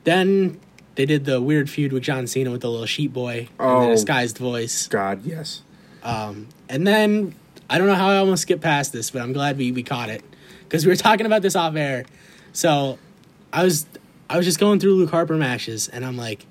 [0.05, 0.61] Then
[0.95, 3.87] they did the weird feud with John Cena with the little sheep boy and the
[3.87, 3.91] Oh.
[3.91, 4.87] disguised voice.
[4.89, 5.63] God, yes.
[6.03, 7.35] Um, and then
[7.71, 10.11] I don't know how I almost skipped past this, but I'm glad we, we caught
[10.11, 10.23] it
[10.65, 12.05] because we were talking about this off air.
[12.53, 12.99] So
[13.53, 13.87] I was
[14.29, 16.47] I was just going through Luke Harper matches, and I'm like,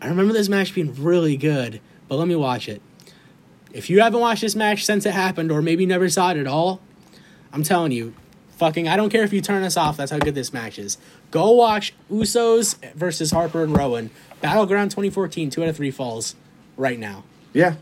[0.00, 2.82] I remember this match being really good, but let me watch it.
[3.72, 6.46] If you haven't watched this match since it happened, or maybe never saw it at
[6.48, 6.80] all,
[7.52, 8.14] I'm telling you,
[8.60, 9.96] fucking, I don't care if you turn us off.
[9.96, 10.98] That's how good this match is.
[11.32, 16.36] Go watch Usos versus Harper and Rowan, Battleground 2014, two out of three falls,
[16.76, 17.24] right now.
[17.52, 17.74] Yeah,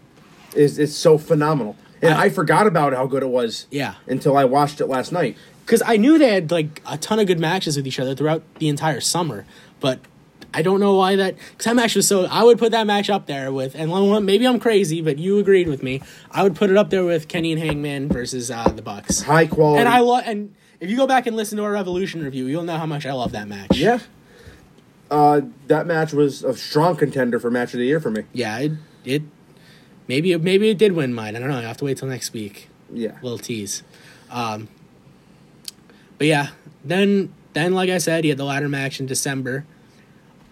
[0.55, 1.77] it's, it's so phenomenal.
[2.01, 3.67] And I- I, forgot about how good it was.
[3.71, 3.95] Yeah.
[4.07, 5.37] Until I watched it last night.
[5.67, 8.43] because I knew they had like a ton of good matches with each other throughout
[8.61, 9.45] the entire summer,
[9.81, 9.99] but
[10.55, 12.25] I don't know why that because that match was so.
[12.25, 13.91] I would put that match up there with, and
[14.25, 16.01] maybe I'm crazy, but you agreed with me.
[16.31, 19.21] I would put it up there with Kenny and Hangman versus uh, the Bucks.
[19.23, 19.81] High quality.
[19.81, 22.65] And I love, and if you go back and listen to our Revolution review, you'll
[22.65, 23.77] know how much I love that match.
[23.77, 23.99] Yeah.
[25.11, 28.25] Uh, that match was a strong contender for match of the year for me.
[28.33, 28.59] yeah.
[28.59, 28.73] It,
[29.05, 29.23] it
[30.07, 31.35] maybe it, maybe it did win mine.
[31.35, 31.59] I don't know.
[31.59, 32.69] I have to wait till next week.
[32.93, 33.17] Yeah.
[33.23, 33.83] little tease.
[34.31, 34.69] Um,
[36.19, 36.49] but yeah,
[36.85, 39.65] then then like I said, he had the ladder match in December,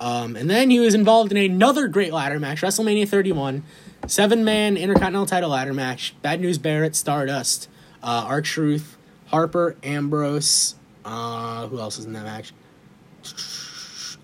[0.00, 3.62] um, and then he was involved in another great ladder match, WrestleMania 31,
[4.06, 6.14] seven man Intercontinental Title ladder match.
[6.22, 7.68] Bad News Barrett, Stardust,
[8.02, 8.95] uh, R-Truth,
[9.26, 10.74] Harper, Ambrose.
[11.04, 12.52] Uh, who else is in that match?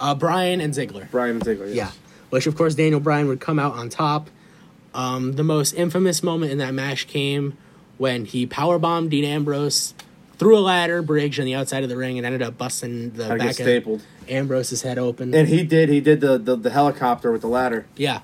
[0.00, 1.10] Uh, Bryan and Ziggler.
[1.10, 1.66] Bryan and Ziggler.
[1.68, 1.76] Yes.
[1.76, 1.90] Yeah.
[2.30, 4.30] Which, of course, Daniel Bryan would come out on top.
[4.94, 7.56] Um, the most infamous moment in that match came
[7.98, 9.94] when he powerbombed Dean Ambrose
[10.38, 13.26] through a ladder bridge on the outside of the ring and ended up busting the
[13.26, 14.02] Had back of stapled.
[14.28, 15.32] Ambrose's head open.
[15.34, 15.88] And he did.
[15.88, 17.86] He did the, the, the helicopter with the ladder.
[17.96, 18.20] yeah.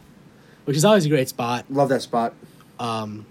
[0.64, 1.64] Which is always a great spot.
[1.70, 2.34] Love that spot.
[2.78, 3.24] Um,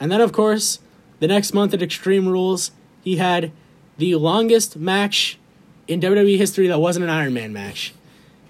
[0.00, 0.80] and then, of course,
[1.20, 2.70] the next month at Extreme Rules,
[3.02, 3.52] he had
[3.98, 5.38] the longest match
[5.86, 7.94] in WWE history that wasn't an Iron Man match.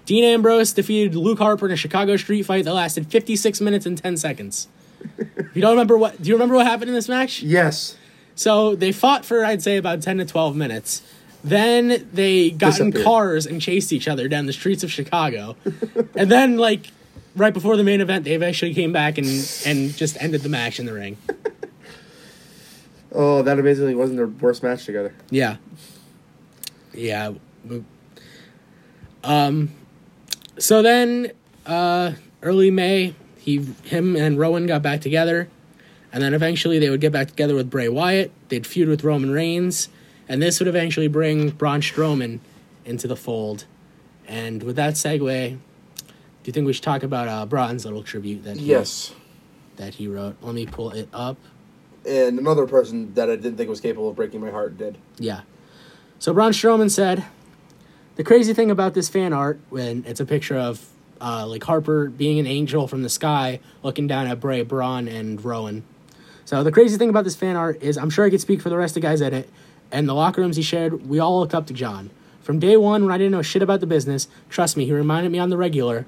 [0.05, 3.97] Dean Ambrose defeated Luke Harper in a Chicago street fight that lasted 56 minutes and
[3.97, 4.67] 10 seconds.
[5.53, 6.21] you don't remember what?
[6.21, 7.41] Do you remember what happened in this match?
[7.41, 7.97] Yes.
[8.35, 11.01] So they fought for I'd say about 10 to 12 minutes.
[11.43, 15.55] Then they got in cars and chased each other down the streets of Chicago.
[16.15, 16.87] and then like
[17.35, 19.27] right before the main event, they eventually came back and
[19.65, 21.17] and just ended the match in the ring.
[23.17, 25.13] Oh, that basically wasn't their worst match together.
[25.29, 25.55] Yeah.
[26.93, 27.33] Yeah.
[29.23, 29.71] Um
[30.59, 31.31] so then
[31.65, 32.11] uh
[32.43, 35.47] early May, he him and Rowan got back together.
[36.11, 38.31] And then eventually they would get back together with Bray Wyatt.
[38.49, 39.89] They'd feud with Roman Reigns,
[40.29, 42.39] and this would eventually bring Braun Strowman
[42.85, 43.65] into the fold.
[44.25, 45.57] And with that segue, do
[46.45, 49.11] you think we should talk about uh, Braun's little tribute that he, Yes.
[49.75, 50.37] that he wrote?
[50.41, 51.37] Let me pull it up.
[52.07, 54.97] And another person that I didn't think was capable of breaking my heart did.
[55.17, 55.41] Yeah.
[56.19, 57.25] So Braun Strowman said,
[58.15, 60.87] the crazy thing about this fan art, when it's a picture of
[61.19, 65.43] uh, like Harper being an angel from the sky, looking down at Bray, Braun, and
[65.43, 65.83] Rowan.
[66.45, 68.69] So the crazy thing about this fan art is, I'm sure I could speak for
[68.69, 69.49] the rest of the guys in it,
[69.91, 71.09] and the locker rooms he shared.
[71.09, 72.11] We all looked up to John.
[72.41, 75.31] From day one, when I didn't know shit about the business, trust me, he reminded
[75.31, 76.05] me on the regular.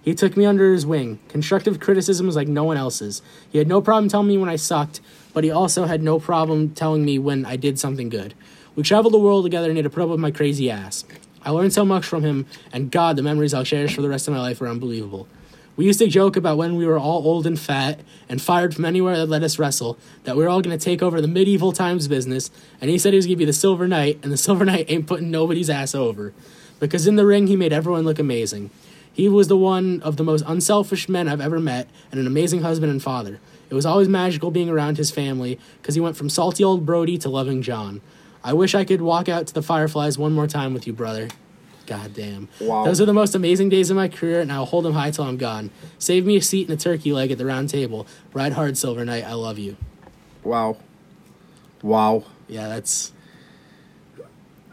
[0.00, 1.18] He took me under his wing.
[1.28, 3.20] Constructive criticism was like no one else's.
[3.50, 5.00] He had no problem telling me when I sucked,
[5.32, 8.34] but he also had no problem telling me when I did something good.
[8.76, 11.04] We traveled the world together and he had to put up with my crazy ass.
[11.42, 14.28] I learned so much from him, and God, the memories I'll cherish for the rest
[14.28, 15.26] of my life are unbelievable.
[15.76, 18.84] We used to joke about when we were all old and fat and fired from
[18.84, 21.72] anywhere that let us wrestle, that we were all going to take over the medieval
[21.72, 24.36] times business, and he said he was going to be the Silver Knight, and the
[24.38, 26.34] Silver Knight ain't putting nobody's ass over.
[26.80, 28.70] Because in the ring, he made everyone look amazing.
[29.12, 32.60] He was the one of the most unselfish men I've ever met, and an amazing
[32.60, 33.40] husband and father.
[33.70, 37.18] It was always magical being around his family, because he went from salty old Brodie
[37.18, 38.00] to loving John.
[38.44, 41.28] I wish I could walk out to the Fireflies one more time with you, brother.
[41.86, 42.48] God damn.
[42.60, 42.84] Wow.
[42.84, 45.24] Those are the most amazing days of my career, and I'll hold them high till
[45.24, 45.70] I'm gone.
[45.98, 48.06] Save me a seat and a turkey leg at the round table.
[48.32, 49.24] Ride hard, Silver Knight.
[49.24, 49.76] I love you.
[50.42, 50.76] Wow.
[51.82, 52.24] Wow.
[52.48, 53.12] Yeah, that's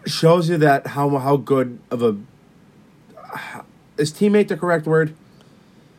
[0.08, 2.18] Shows you that how how good of a
[3.98, 5.14] is teammate the correct word,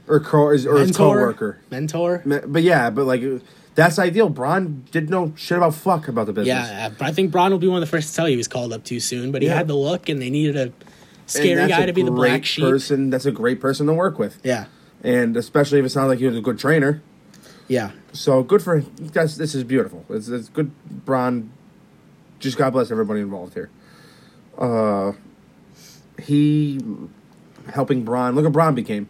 [0.08, 1.14] or co is or mentor.
[1.14, 1.58] coworker.
[1.70, 2.22] Mentor.
[2.24, 3.22] But yeah, but like
[3.74, 4.28] that's ideal.
[4.28, 6.68] Braun did no shit about fuck about the business.
[6.68, 8.36] Yeah, but I think Braun will be one of the first to tell you he
[8.36, 9.30] was called up too soon.
[9.32, 9.54] But he Yeah.
[9.56, 10.72] had the look, and they needed a
[11.26, 12.64] scary guy to be the black sheep.
[12.64, 14.64] Person, that's a great person to work with, Yeah,
[15.04, 17.02] and especially if it sounds like he was a good trainer.
[17.68, 18.80] yeah, So good for
[19.12, 19.36] guys.
[19.36, 20.04] This is beautiful.
[20.08, 20.70] It's, it's good.
[21.04, 21.50] Braun.
[22.40, 23.68] Just God bless everybody involved here.
[24.56, 25.12] Uh,
[26.22, 26.80] he
[27.72, 28.34] helping Braun.
[28.34, 29.08] Look at Braun became,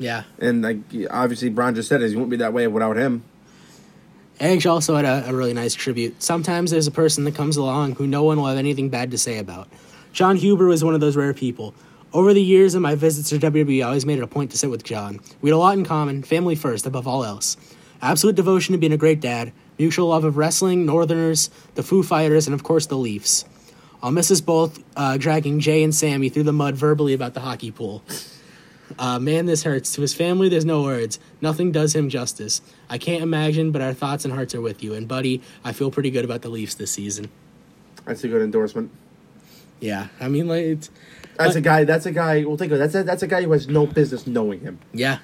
[0.00, 0.24] yeah.
[0.40, 0.78] and like
[1.10, 2.10] obviously Braun just said it.
[2.10, 3.22] He wouldn't be that way without him.
[4.40, 6.22] Edge also had a, a really nice tribute.
[6.22, 9.18] Sometimes there's a person that comes along who no one will have anything bad to
[9.18, 9.68] say about.
[10.14, 11.74] Jon Huber was one of those rare people.
[12.12, 14.58] Over the years of my visits to WWE, I always made it a point to
[14.58, 15.20] sit with John.
[15.42, 17.56] We had a lot in common, family first, above all else.
[18.02, 22.46] Absolute devotion to being a great dad, mutual love of wrestling, Northerners, the Foo Fighters,
[22.46, 23.44] and of course the Leafs.
[24.02, 27.40] I'll miss us both uh, dragging Jay and Sammy through the mud verbally about the
[27.40, 28.02] hockey pool.
[28.98, 29.92] Uh, man, this hurts.
[29.94, 31.18] To his family, there's no words.
[31.40, 32.60] Nothing does him justice.
[32.88, 34.94] I can't imagine, but our thoughts and hearts are with you.
[34.94, 37.30] And, buddy, I feel pretty good about the Leafs this season.
[38.04, 38.90] That's a good endorsement.
[39.80, 40.90] Yeah, I mean, like, it's,
[41.36, 41.84] That's Uh, a guy.
[41.84, 42.44] That's a guy.
[42.44, 42.78] Well, think of it.
[42.80, 44.78] That's a, that's a guy who has no business knowing him.
[44.92, 45.18] yeah.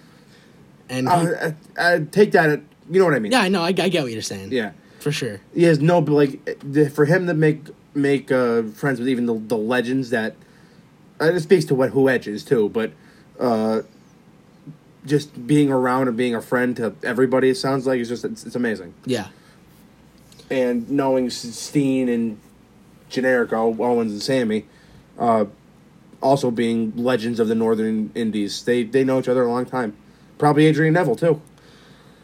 [0.88, 2.48] And, he- Uh, uh, uh, take that.
[2.48, 3.33] At, you know what I mean?
[3.33, 4.52] yeah, I know, I, I get what you're saying.
[4.52, 4.70] Yeah.
[5.00, 5.40] For sure.
[5.55, 6.40] He has no like
[6.92, 10.37] for him to make make uh, friends with even the, the legends that.
[11.20, 12.92] Uh, it speaks to what who Edge is too, but
[13.40, 13.83] uh,
[15.05, 18.44] just being around and being a friend to everybody, it sounds like it's just it's,
[18.44, 18.94] it's amazing.
[19.05, 19.29] Yeah.
[20.51, 22.38] And knowing Steen and
[23.09, 24.64] generic O- Owens and Sami,
[25.18, 25.46] uh,
[26.22, 29.96] also being legends of the Northern Indies, they they know each other a long time.
[30.38, 31.40] Probably Adrian Neville too.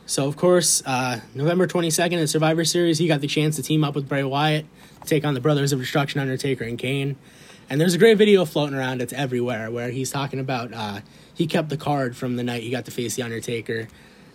[0.05, 3.85] So, of course, uh, November 22nd in Survivor Series, he got the chance to team
[3.85, 4.67] up with Bray Wyatt,
[5.07, 7.17] take on the Brothers of Destruction, Undertaker, and Kane.
[7.73, 11.01] And there's a great video floating around, it's everywhere, where he's talking about uh,
[11.33, 13.89] he kept the card from the night he got to face The Undertaker.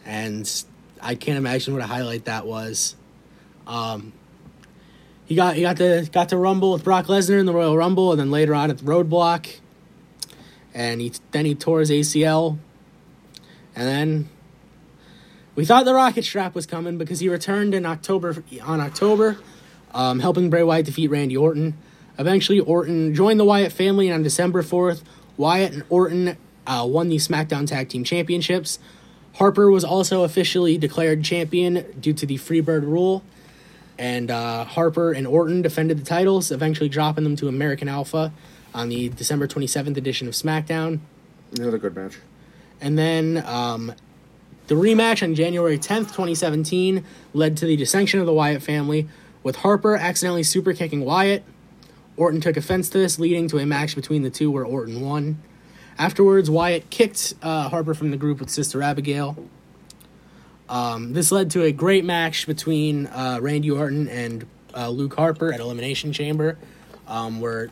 [0.07, 0.65] And
[1.03, 2.95] I can't imagine what a highlight that was.
[3.67, 4.11] Um,
[5.27, 8.09] he got he got to got to rumble with Brock Lesnar in the Royal Rumble,
[8.09, 9.59] and then later on at the Roadblock,
[10.73, 12.57] and he then he tore his ACL,
[13.75, 14.29] and then
[15.53, 19.37] we thought the rocket strap was coming because he returned in October on October,
[19.93, 21.77] um, helping Bray Wyatt defeat Randy Orton.
[22.19, 25.03] Eventually, Orton joined the Wyatt family, and on December fourth,
[25.37, 28.79] Wyatt and Orton uh, won the SmackDown Tag Team Championships.
[29.35, 33.23] Harper was also officially declared champion due to the Freebird rule,
[33.99, 38.33] and uh, Harper and Orton defended the titles, eventually dropping them to American Alpha
[38.73, 40.99] on the December twenty seventh edition of SmackDown.
[41.55, 42.17] Another good match.
[42.81, 43.93] And then um,
[44.67, 49.07] the rematch on January 10th, 2017, led to the dissension of the Wyatt family,
[49.41, 51.43] with Harper accidentally super kicking Wyatt.
[52.17, 55.41] Orton took offense to this, leading to a match between the two where Orton won.
[55.99, 59.37] Afterwards, Wyatt kicked uh, Harper from the group with Sister Abigail.
[60.69, 64.45] Um, this led to a great match between uh, Randy Orton and
[64.75, 66.57] uh, Luke Harper at Elimination Chamber,
[67.07, 67.69] um, where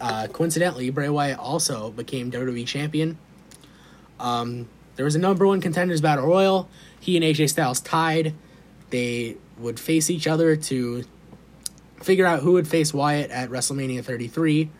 [0.00, 3.18] uh, coincidentally Bray Wyatt also became WWE champion.
[4.18, 6.68] Um, there was a number one contenders battle royal.
[7.00, 8.34] He and AJ Styles tied.
[8.90, 11.04] They would face each other to
[12.00, 14.70] figure out who would face Wyatt at WrestleMania 33.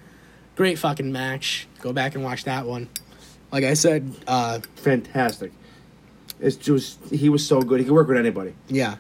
[0.57, 1.66] Great fucking match.
[1.81, 2.89] Go back and watch that one.
[3.53, 5.53] Like I said, uh, Fantastic.
[6.41, 7.81] It's just he was so good.
[7.81, 8.55] He could work with anybody.
[8.68, 8.97] yeah.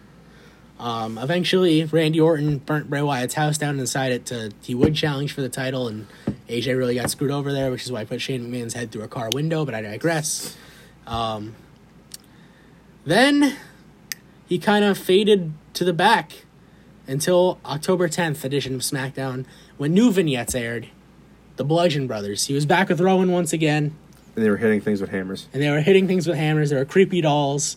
[0.78, 5.34] Um, eventually, Randy Orton burnt Bray Wyatt's house down and decided to he would challenge
[5.34, 6.06] for the title, and
[6.48, 9.02] AJ really got screwed over there, which is why I put Shane McMahon's head through
[9.02, 9.66] a car window.
[9.66, 10.56] But I digress.
[11.06, 11.54] Um,
[13.04, 13.56] then
[14.48, 16.44] he kind of faded to the back
[17.10, 19.44] until October 10th edition of SmackDown
[19.76, 20.88] when new vignettes aired.
[21.56, 22.46] The Bludgeon Brothers.
[22.46, 23.94] He was back with Rowan once again,
[24.34, 25.46] And they were hitting things with hammers.
[25.52, 26.70] and they were hitting things with hammers.
[26.70, 27.76] They were creepy dolls.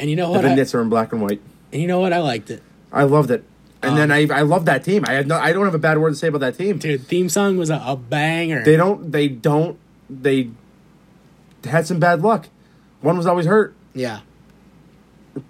[0.00, 0.44] And you know The what?
[0.46, 1.40] I, vignettes are in black and white.
[1.72, 2.14] and you know what?
[2.14, 2.62] I liked it.
[2.92, 3.44] I loved it.
[3.82, 5.04] And Um, then I I love that team.
[5.06, 6.78] I have no I don't have a bad word to say about that team.
[6.78, 8.64] Dude, theme song was a, a banger.
[8.64, 9.76] They don't they don't
[10.08, 10.48] they
[11.64, 12.48] had some bad luck.
[13.02, 14.20] One was always hurt, yeah,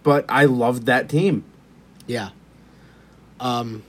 [0.03, 1.45] but I loved that team.
[2.09, 2.31] yeah.
[3.41, 3.83] Um,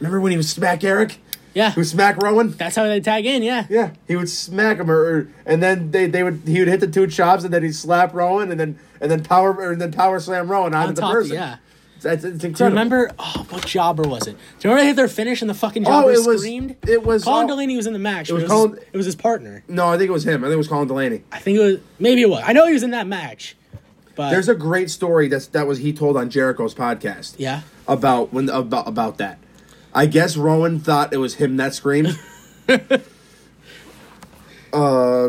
[0.00, 1.18] Remember when he would smack Erick?
[1.54, 1.72] yeah.
[1.72, 2.52] He would smack Rowan?
[2.52, 3.66] That's how they tag in, yeah.
[3.68, 6.78] Yeah, he would smack him, or, or- and then they, they would he would hit
[6.80, 9.90] the two chops, and then he'd slap Rowan, and then and then power or then
[9.90, 11.34] power slam Rowan onto On the top, person.
[11.34, 11.56] yeah.
[11.96, 12.68] it's, it's, it's Do you incredible.
[12.78, 13.10] remember?
[13.18, 14.32] Oh, what jobber was it?
[14.60, 16.76] Do you remember they hit their finish and the fucking Oh, jobber it was screamed?
[16.86, 18.30] it was Colin oh, Delaney was in the match.
[18.30, 19.64] it was but Colin- his, it was his partner.
[19.66, 20.44] No, I think it was him.
[20.44, 21.22] I think it was Colin Delaney.
[21.32, 22.44] I think it was maybe it was.
[22.46, 23.56] I know he was in that match,
[24.18, 27.36] but There's a great story that's that was he told on Jericho's podcast.
[27.38, 27.62] yeah.
[27.86, 29.38] about when about about that.
[29.94, 32.18] I guess Rowan thought it was him that screamed.
[34.72, 35.28] uh,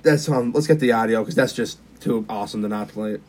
[0.00, 0.52] that's um.
[0.52, 3.22] Let's get the audio because that's just too awesome to not play it.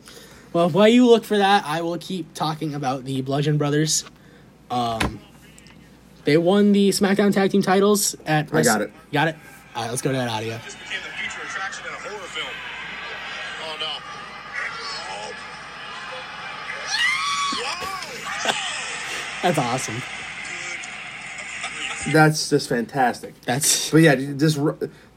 [0.54, 4.04] Well, while you look for that, I will keep talking about the Bludgeon Brothers.
[4.70, 5.20] Um,
[6.24, 8.52] they won the SmackDown Tag Team titles at.
[8.54, 8.92] I got it.
[9.12, 9.36] Got it.
[9.76, 10.58] All right, let's go to that audio.
[10.64, 12.48] This became the feature attraction in a horror film.
[13.62, 13.86] Oh no.
[15.10, 15.34] Oh.
[19.42, 20.02] That's awesome.
[22.12, 23.40] That's just fantastic.
[23.42, 24.58] That's But yeah, just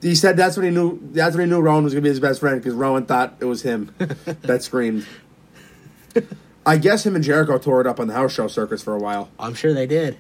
[0.02, 2.20] he said that's when he knew that's when he knew Rowan was gonna be his
[2.20, 5.06] best friend because Rowan thought it was him that screamed.
[6.66, 9.00] I guess him and Jericho tore it up on the house show circuits for a
[9.00, 9.30] while.
[9.40, 10.18] I'm sure they did.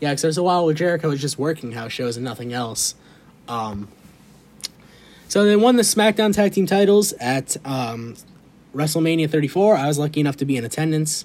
[0.00, 2.94] Yeah, because there's a while where Jericho was just working house shows and nothing else.
[3.48, 3.88] Um,
[5.28, 8.16] so they won the SmackDown Tag Team titles at um,
[8.74, 9.76] WrestleMania 34.
[9.76, 11.24] I was lucky enough to be in attendance.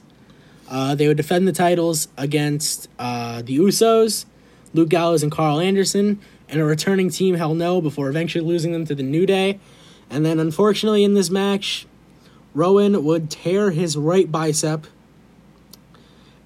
[0.71, 4.25] Uh, they would defend the titles against uh, the Usos,
[4.73, 6.19] Luke Gallows, and Karl Anderson,
[6.49, 9.59] and a returning team Hell No before eventually losing them to the New Day.
[10.09, 11.85] And then, unfortunately, in this match,
[12.55, 14.87] Rowan would tear his right bicep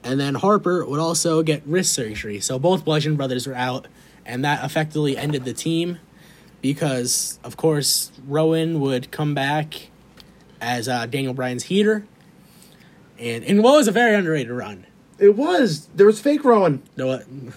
[0.06, 2.40] and then Harper would also get wrist surgery.
[2.40, 3.88] So both Bludgeon brothers were out,
[4.24, 6.00] and that effectively ended the team
[6.62, 9.90] because, of course, Rowan would come back
[10.62, 12.06] as uh, Daniel Bryan's heater.
[13.20, 14.86] And in what was a very underrated run.
[15.18, 16.84] It was there was fake Rowan.
[16.96, 17.26] Know what?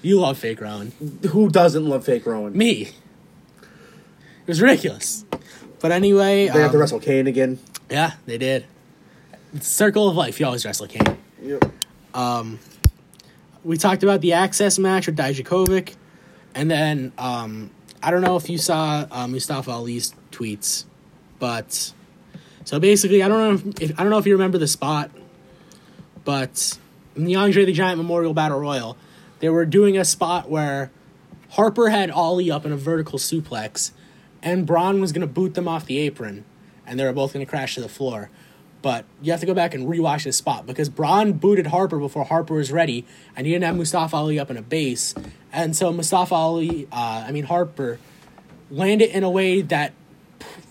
[0.00, 0.92] You love fake Rowan.
[1.30, 2.56] Who doesn't love fake Rowan?
[2.56, 2.82] Me.
[3.62, 3.66] It
[4.46, 5.24] was ridiculous.
[5.80, 7.58] But anyway, They have to um, wrestle Kane again.
[7.90, 8.64] yeah, they did.
[9.60, 10.38] Circle of life.
[10.38, 11.18] You always wrestle Kane.
[11.42, 11.64] Yep.
[12.14, 12.60] Um,
[13.64, 15.94] we talked about the access match with Dijakovic,
[16.54, 17.70] and then um,
[18.00, 20.84] I don't know if you saw uh, Mustafa Ali's tweets,
[21.40, 21.92] but
[22.68, 25.10] so basically, I don't know if, I don't know if you remember the spot,
[26.22, 26.78] but
[27.16, 28.94] in the Andre the Giant Memorial Battle Royal,
[29.38, 30.90] they were doing a spot where
[31.52, 33.92] Harper had Ali up in a vertical suplex,
[34.42, 36.44] and Braun was gonna boot them off the apron,
[36.86, 38.28] and they were both gonna crash to the floor.
[38.82, 42.24] But you have to go back and rewatch this spot because Braun booted Harper before
[42.24, 45.14] Harper was ready, and he didn't have Mustafa Ali up in a base,
[45.54, 47.98] and so Mustafa Ali, uh, I mean Harper,
[48.70, 49.94] landed in a way that,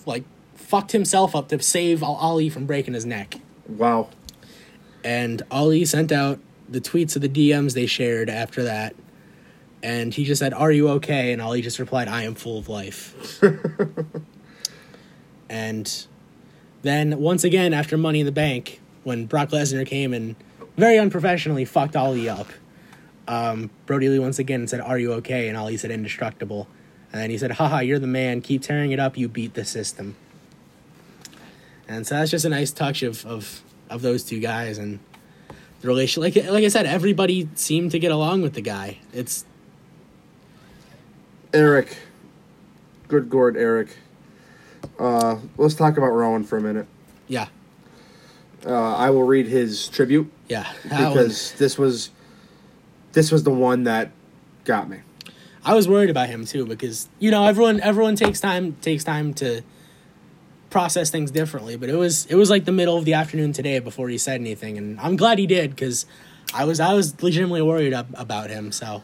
[0.06, 0.26] like,
[0.68, 3.40] fucked himself up to save Ali from breaking his neck.
[3.70, 4.10] Wow.
[5.02, 8.94] And Ali sent out the tweets of the DMs they shared after that,
[9.82, 12.68] and he just said, "Are you okay?" And Ali just replied, "I am full of
[12.68, 13.42] life."
[15.50, 16.06] and
[16.82, 20.36] then once again, after Money in the Bank, when Brock Lesnar came and
[20.76, 22.48] very unprofessionally fucked Ali up,
[23.30, 26.68] um, Brodie Lee once again said, "Are you okay?" And Ali said, "Indestructible."
[27.14, 28.42] And then he said, "Haha, you're the man.
[28.42, 29.18] Keep tearing it up.
[29.18, 30.18] You beat the system."
[31.88, 35.00] And so that's just a nice touch of of, of those two guys and
[35.82, 36.22] the relation.
[36.24, 38.98] Like like I said, everybody seemed to get along with the guy.
[39.14, 39.46] It's
[41.54, 41.98] Erick.
[43.08, 43.96] Good Gord, Erick.
[45.00, 46.88] Uh, let's talk about Rowan for a minute.
[47.28, 47.48] Yeah,
[48.66, 50.66] Uh, I will read his tribute yeah.
[50.86, 52.10] That one- because this was
[53.14, 54.12] this was the one that
[54.66, 55.00] got me.
[55.66, 59.34] I was worried about him too because you know everyone everyone takes time takes time
[59.36, 59.62] to
[60.70, 61.76] process things differently.
[61.76, 64.40] But it was it was like the middle of the afternoon today before he said
[64.42, 66.06] anything, and I'm glad he did because
[66.54, 68.72] I was I was legitimately worried ab- about him.
[68.72, 69.04] So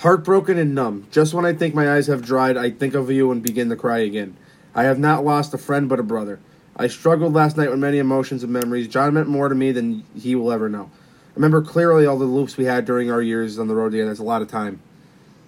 [0.00, 1.06] Heartbroken and numb.
[1.10, 3.76] Just when I think my eyes have dried, I think of you and begin to
[3.76, 4.34] cry again.
[4.74, 6.40] I have not lost a friend but a brother.
[6.74, 8.88] I struggled last night with many emotions and memories.
[8.88, 10.90] John meant more to me than he will ever know.
[10.94, 14.08] I remember clearly all the loops we had during our years on the road together.
[14.08, 14.80] That's a lot of time.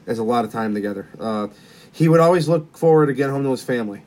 [0.05, 1.09] That's a lot of time together.
[1.19, 1.49] Uh,
[1.91, 4.03] he would always look forward to get home to his family.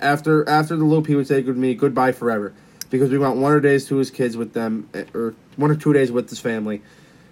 [0.00, 2.52] After after the loop, he would say to me goodbye forever
[2.90, 5.74] because we want one or days to his kids with them, eh, or one or
[5.76, 6.82] two days with his family,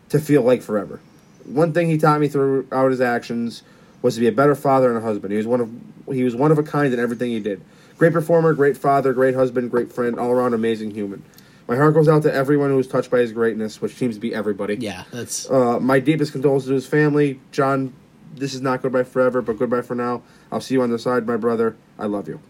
[0.08, 1.00] to feel like forever.
[1.44, 3.62] One thing he taught me throughout his actions
[4.00, 5.32] was to be a better father and a husband.
[5.32, 5.70] He was one of
[6.14, 7.60] he was one of a kind in everything he did.
[7.98, 11.22] Great performer, great father, great husband, great friend, all around amazing human.
[11.68, 14.20] My heart goes out to everyone who was touched by his greatness, which seems to
[14.20, 14.74] be everybody.
[14.76, 17.38] yeah, that's Uh, my deepest condolences to his family.
[17.52, 17.92] John,
[18.34, 20.22] this is not goodbye forever, but goodbye for now.
[20.50, 21.76] I'll see you on the side, my brother.
[21.98, 22.40] I love you.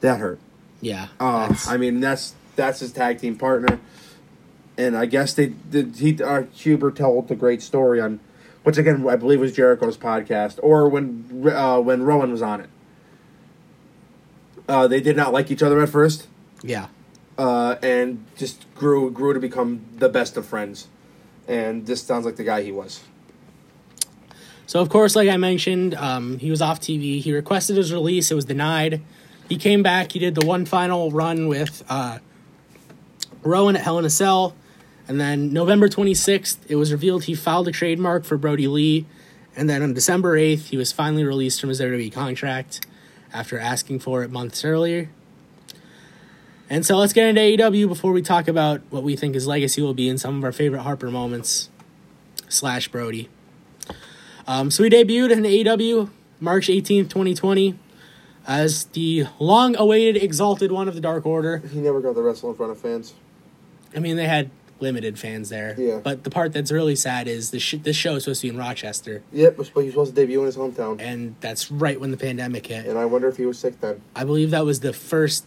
[0.00, 0.38] That hurt.
[0.80, 1.08] yeah.
[1.18, 3.78] Uh, I mean, that's that's his tag team partner,
[4.76, 5.96] and I guess they did.
[5.96, 8.20] He uh, Huber told the great story on,
[8.62, 12.70] which again I believe was Jericho's podcast, or when uh, when Rowan was on it.
[14.68, 16.28] Uh, they did not like each other at first,
[16.62, 16.86] yeah.
[17.36, 20.86] uh, and just grew grew to become the best of friends,
[21.48, 23.00] and this sounds like the guy he was.
[24.66, 27.20] So of course, like I mentioned, um, he was off TV.
[27.20, 28.30] He requested his release.
[28.30, 29.02] It was denied.
[29.50, 30.12] He came back.
[30.12, 32.20] He did the one final run with uh,
[33.42, 34.54] Rowan at Hell in a Cell,
[35.08, 39.06] and then November twenty sixth, it was revealed he filed a trademark for Brodie Lee,
[39.56, 42.86] and then on December eighth, he was finally released from his WWE contract
[43.32, 45.10] after asking for it months earlier.
[46.68, 49.82] And so let's get into AEW before we talk about what we think his legacy
[49.82, 51.68] will be and some of our favorite Harper moments
[52.48, 53.28] slash Brodie.
[54.46, 57.76] Um, so we debuted in AEW March 18th, 2020,
[58.46, 61.58] as the long awaited Exalted One of the Dark Order.
[61.58, 63.14] He never got the wrestle in front of fans.
[63.94, 65.74] I mean, they had limited fans there.
[65.76, 65.98] Yeah.
[66.02, 68.54] But the part that's really sad is this, sh- this show is supposed to be
[68.54, 72.00] in Rochester, Yep, but he was supposed to debut in his hometown, and that's right
[72.00, 72.86] when the pandemic hit.
[72.86, 74.00] and I wonder if he was sick then.
[74.16, 75.44] I believe that was the first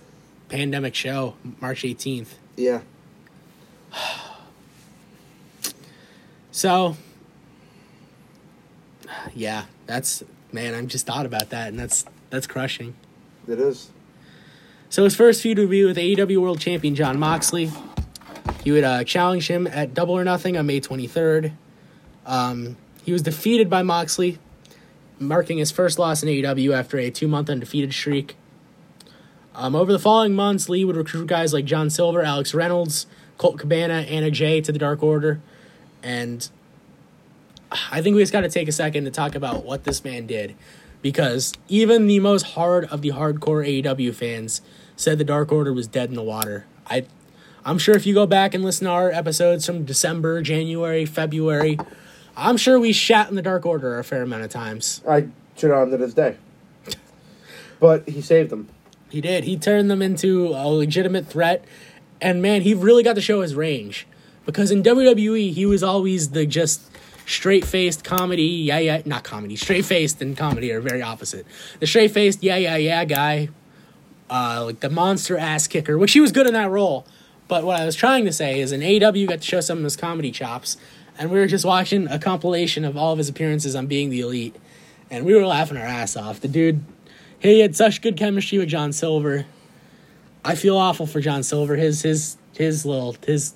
[0.49, 2.35] pandemic show, March 18th.
[2.57, 2.81] Yeah.
[6.51, 6.95] So,
[9.33, 10.75] yeah, that's man.
[10.75, 12.95] I'm just thought about that, and that's that's crushing.
[13.47, 13.91] It is.
[14.89, 17.69] So his first feud would be with AEW World Champion Jon Moxley.
[18.63, 21.51] He would uh, challenge him at Double or Nothing on May 23rd.
[22.25, 24.39] Um, he was defeated by Moxley,
[25.19, 28.35] marking his first loss in AEW after a two-month undefeated streak.
[29.53, 33.05] Um, over the following months, Lee would recruit guys like John Silver, Alex Reynolds,
[33.37, 35.39] Colt Cabana, Anna Jay to the Dark Order,
[36.01, 36.49] and
[37.91, 40.25] I think we just got to take a second to talk about what this man
[40.25, 40.55] did,
[41.03, 44.61] because even the most hard of the hardcore AEW fans
[44.95, 46.65] said the Dark Order was dead in the water.
[46.87, 47.05] I,
[47.63, 51.77] I'm sure if you go back and listen to our episodes from December, January, February,
[52.35, 55.01] I'm sure we shat in the Dark Order a fair amount of times.
[55.07, 56.37] I shit on to this day.
[57.79, 58.69] But he saved them.
[59.09, 59.43] He did.
[59.43, 61.65] He turned them into a legitimate threat.
[62.21, 64.07] And man, he really got to show his range.
[64.45, 66.81] Because in WWE, he was always the just
[67.25, 71.45] straight faced comedy, yeah, yeah, not comedy, straight faced and comedy are very opposite.
[71.79, 73.49] The straight faced, yeah, yeah, yeah guy,
[74.29, 77.05] uh, like the monster ass kicker, which he was good in that role.
[77.47, 79.83] But what I was trying to say is an AW got to show some of
[79.83, 80.77] his comedy chops.
[81.19, 84.21] And we were just watching a compilation of all of his appearances on Being the
[84.21, 84.55] Elite.
[85.11, 86.39] And we were laughing our ass off.
[86.39, 86.83] The dude
[87.43, 89.45] he had such good chemistry with John Silver.
[90.45, 91.75] I feel awful for John Silver.
[91.75, 93.53] His his his little his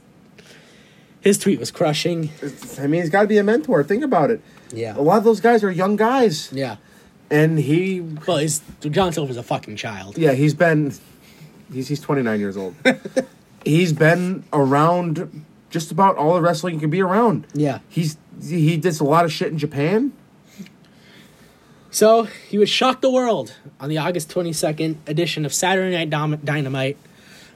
[1.27, 2.25] his tweet was crushing.
[2.41, 3.83] It's- I mean, he's got to be a mentor.
[3.83, 4.39] Think about it.
[4.71, 4.95] Yeah.
[4.97, 6.77] A lot of those guys are young guys, Yeah.
[7.29, 10.17] and he, Well, he's John Silver's a fucking child.
[10.17, 10.93] yeah, he's been,
[11.73, 12.75] he's he's twenty nine years old.
[13.65, 17.45] he's been around just about all the wrestling you can be around.
[17.53, 17.79] Yeah.
[17.89, 20.11] He's he did a lot of shit in Japan.
[21.91, 26.09] So he would shock the world on the August twenty second edition of Saturday Night
[26.45, 26.97] Dynamite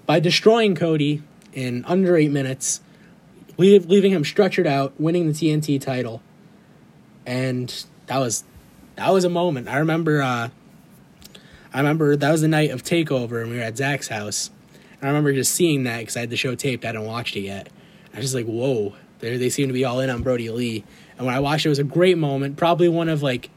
[0.05, 1.21] by destroying Cody
[1.53, 2.81] in under eight minutes,
[3.57, 6.21] leaving him structured out, winning the TNT title,
[7.25, 8.43] and that was
[8.95, 9.67] that was a moment.
[9.67, 10.21] I remember.
[10.21, 10.49] Uh,
[11.73, 14.51] I remember that was the night of Takeover, and we were at Zach's house.
[14.99, 16.83] And I remember just seeing that because I had the show taped.
[16.83, 17.69] I hadn't watched it yet.
[18.13, 20.83] I was just like, "Whoa!" They they seem to be all in on Brodie Lee.
[21.17, 22.57] And when I watched it, it was a great moment.
[22.57, 23.49] Probably one of like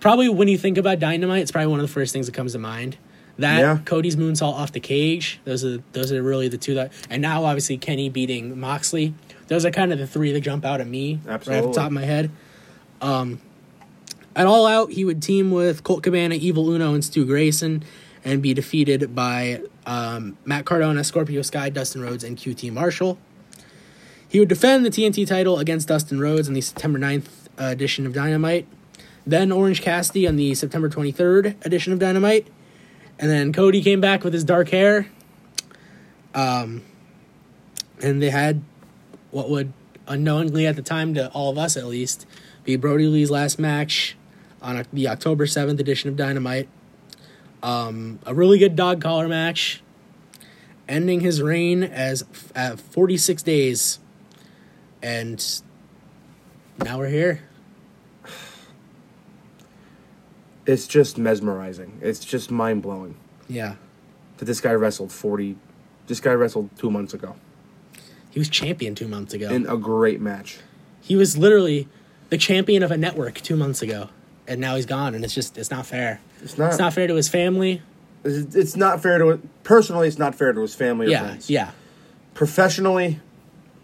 [0.00, 2.52] probably when you think about Dynamite, it's probably one of the first things that comes
[2.52, 2.96] to mind.
[3.40, 3.78] That Yeah.
[3.84, 5.40] Cody's moonsault off the cage.
[5.44, 6.92] Those are those are really the two that.
[7.08, 9.14] And now obviously Kenny beating Moxley.
[9.48, 11.86] Those are kind of the three that jump out at me right off the top
[11.86, 12.30] of my head.
[13.00, 13.40] Um,
[14.36, 17.82] at All Out, he would team with Colt Cabana, Evil Uno, and Stu Grayson,
[18.24, 23.18] and be defeated by um, Matt Cardona, Scorpio Sky, Dustin Rhodes, and QT Marshall.
[24.28, 27.26] He would defend the TNT title against Dustin Rhodes in the September 9th
[27.60, 28.68] uh, edition of Dynamite.
[29.26, 32.46] Then Orange Cassidy on the September 23rd edition of Dynamite.
[33.20, 35.06] And then Cody came back with his dark hair.
[36.34, 36.82] Um,
[38.02, 38.62] and they had
[39.30, 39.74] what would
[40.08, 42.26] unknowingly at the time to all of us at least
[42.64, 44.16] be Brodie Lee's last match
[44.62, 46.68] on the October 7th edition of Dynamite.
[47.62, 49.82] Um, a really good dog collar match,
[50.88, 53.98] ending his reign as at 46 days.
[55.02, 55.62] And
[56.82, 57.42] now we're here.
[60.66, 61.98] It's just mesmerizing.
[62.02, 63.14] It's just mind blowing
[63.48, 63.74] Yeah.
[64.38, 65.56] that this guy wrestled forty.
[66.06, 67.36] This guy wrestled two months ago
[68.30, 69.48] He was champion two months ago.
[69.48, 70.58] in a great match.
[71.00, 71.88] he was literally
[72.30, 74.08] the champion of a network two months ago.
[74.46, 76.20] And now he's gone, and it's just, it's not fair.
[76.42, 76.70] It's not.
[76.70, 77.82] It's not fair to his family.
[78.24, 80.08] It's, it's not fair to personally.
[80.08, 81.48] It's not fair to his family or Yeah, friends.
[81.48, 81.70] yeah,
[82.34, 83.20] Professionally,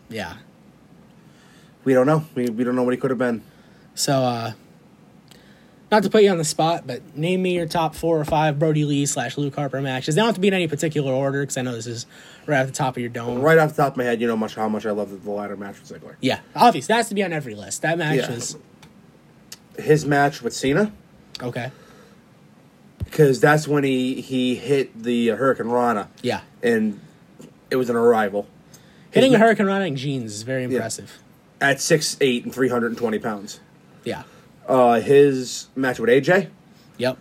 [0.08, 0.34] yeah.
[1.84, 2.24] we don't know.
[2.34, 3.42] We, we don't know what he could have been.
[3.94, 4.52] So, uh,
[5.90, 8.58] not to put you on the spot, but name me your top four or five
[8.58, 10.14] Brodie Lee slash Luke Harper matches.
[10.14, 12.06] They don't have to be in any particular order because I know this is
[12.46, 13.40] right at the top of your dome.
[13.40, 15.16] Right off the top of my head, you know much how much I love the,
[15.16, 16.16] the ladder match with Ziggler.
[16.20, 17.82] Yeah, obviously that has to be on every list.
[17.82, 18.30] That match Yeah.
[18.32, 18.56] was
[19.78, 20.92] His match with Cena,
[21.42, 21.70] okay.
[23.04, 27.00] because that's when he he hit the Hurricane Rana, Yeah, and
[27.70, 28.48] it was an arrival.
[29.10, 31.18] hitting a Hurricane Rana in jeans is very impressive.
[31.60, 33.60] at six eight and three hundred and twenty pounds.
[34.04, 34.22] Yeah.
[34.66, 36.48] Uh, his match with AJ,
[36.98, 37.18] Yep.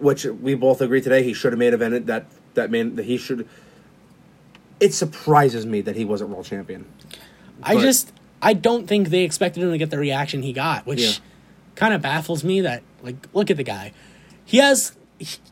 [0.00, 3.16] which we both agree today, he should have made evented that that man that he
[3.16, 3.46] should.
[4.80, 6.86] It surprises me that he wasn't world champion.
[7.62, 8.12] I But- just
[8.42, 11.12] I don't think they expected him to get the reaction he got, which Yeah.
[11.76, 12.60] kind of baffles me.
[12.62, 13.92] That like, look at the guy.
[14.44, 14.92] He has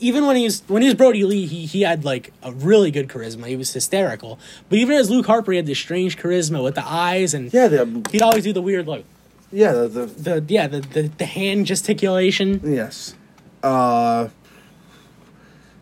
[0.01, 2.91] even when he was when he was Brodie Lee, he he had like a really
[2.91, 3.47] good charisma.
[3.47, 4.39] He was hysterical.
[4.71, 7.69] But even as Luke Harper, he had this strange charisma with the eyes, and Yeah,
[7.69, 9.05] the he'd always do the weird like
[9.53, 12.61] yeah the, the the yeah the the, the hand gesticulation.
[12.65, 13.15] yes,
[13.63, 14.29] uh,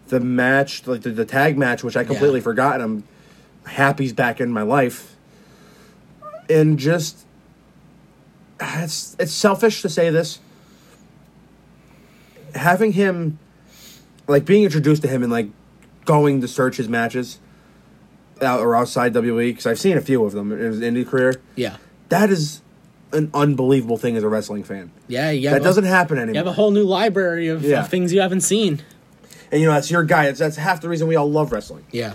[0.09, 2.45] the match like the, the tag match, which I completely Yeah.
[2.45, 2.81] forgot.
[2.81, 3.05] I'm
[3.65, 5.17] happy's back in my life,
[6.49, 7.27] and just
[8.61, 10.39] it's it's selfish to say this.
[12.55, 13.39] Having him,
[14.27, 15.49] like being introduced to him and like
[16.07, 17.39] going to search his matches
[18.41, 21.41] out or outside WWE because I've seen a few of them in his indie career.
[21.57, 21.77] Yeah,
[22.09, 22.63] That is
[23.13, 24.91] an unbelievable thing as a wrestling fan.
[25.09, 25.31] yeah.
[25.31, 25.51] yeah.
[25.53, 26.35] That a- doesn't happen anymore.
[26.35, 27.81] You have a whole new library of, Yeah.
[27.81, 28.83] of things you haven't seen.
[29.53, 30.27] and you know that's your guy.
[30.27, 31.85] That's, that's half the reason we all love wrestling.
[31.93, 32.15] Yeah,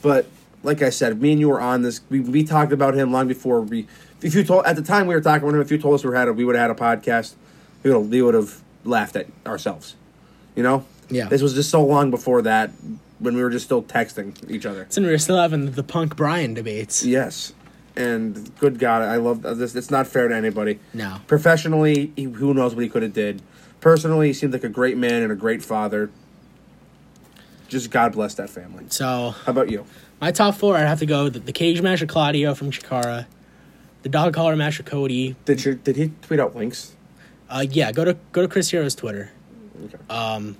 [0.00, 0.26] But
[0.62, 2.00] like I said, me and you were on this.
[2.08, 3.86] We, we talked about him long before we.
[4.22, 6.04] If you told at the time we were talking about him, if you told us
[6.04, 7.34] we had a, we would have had a podcast,
[7.82, 9.96] we would have, we would have laughed at ourselves.
[10.54, 10.84] You know.
[11.10, 11.26] Yeah.
[11.28, 12.70] This was just so long before that
[13.18, 14.86] when we were just still texting each other.
[14.96, 17.04] and we were still having the Punk Bryan debates.
[17.04, 17.52] Yes.
[17.94, 19.74] And good God, I love this.
[19.74, 20.78] It's not fair to anybody.
[20.94, 21.18] No.
[21.26, 23.42] Professionally, he, who knows what he could have did.
[23.80, 26.10] Personally, he seemed like a great man and a great father.
[27.68, 28.84] Just God bless that family.
[28.88, 29.84] So How about you?
[30.20, 33.26] My top four, I'd have to go the, the cage match with Claudio from Chikara,
[34.02, 35.34] the dog collar match with Cody.
[35.44, 36.94] Did you did he tweet out links?
[37.50, 39.32] Uh, yeah, go to go to Chris Hero's Twitter.
[39.84, 39.98] Okay.
[40.08, 40.56] Um,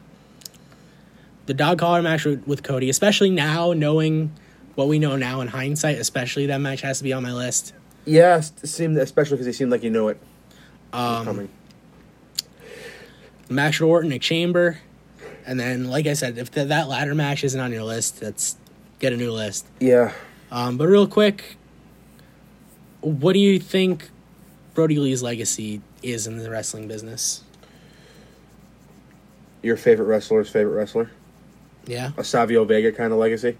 [1.46, 4.32] the dog collar match with, with Cody, especially now knowing
[4.74, 7.72] what we know now in hindsight, especially that match has to be on my list.
[8.04, 10.18] yeah, it seemed especially because he seemed like he knew it
[10.92, 11.48] Um, coming.
[13.48, 14.78] match Orton, Nick Chamber,
[15.46, 18.56] and then like I said, if th- that ladder match isn't on your list, that's
[18.98, 19.66] get a new list.
[19.80, 20.12] Yeah,
[20.50, 21.56] Um, but real quick,
[23.00, 24.10] what do you think
[24.74, 27.42] Brodie Lee's legacy is in the wrestling business?
[29.62, 31.08] your favorite wrestler's favorite wrestler,
[31.86, 32.10] Yeah.
[32.16, 33.56] a Savio Vega kind of legacy.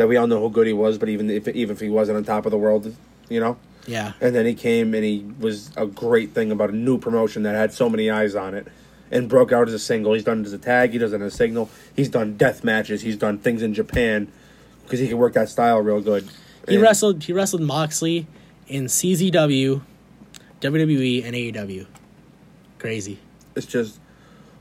[0.00, 2.16] That we all know how good he was, but even if even if he wasn't
[2.16, 2.96] on top of the world,
[3.28, 3.58] you know.
[3.86, 4.14] Yeah.
[4.22, 7.54] And then he came and he was a great thing about a new promotion that
[7.54, 8.66] had so many eyes on it
[9.10, 10.14] and broke out as a single.
[10.14, 11.68] He's done it as a tag, he does it as a signal.
[11.94, 14.32] He's done death matches, he's done things in Japan
[14.84, 16.26] because he can work that style real good.
[16.66, 18.26] He And wrestled he wrestled Moxley
[18.68, 19.82] in CZW,
[20.62, 21.86] WWE, and AEW.
[22.78, 23.18] Crazy.
[23.54, 24.00] It's just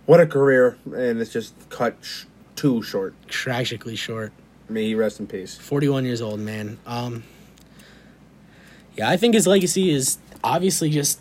[0.05, 2.25] what a career, and it's just cut sh-
[2.57, 3.13] too short.
[3.29, 4.33] Tragically short.
[4.70, 5.57] May he rest in peace.
[5.57, 6.78] 41 years old, man.
[6.86, 7.24] Um
[8.95, 11.20] Yeah, I think his legacy is obviously just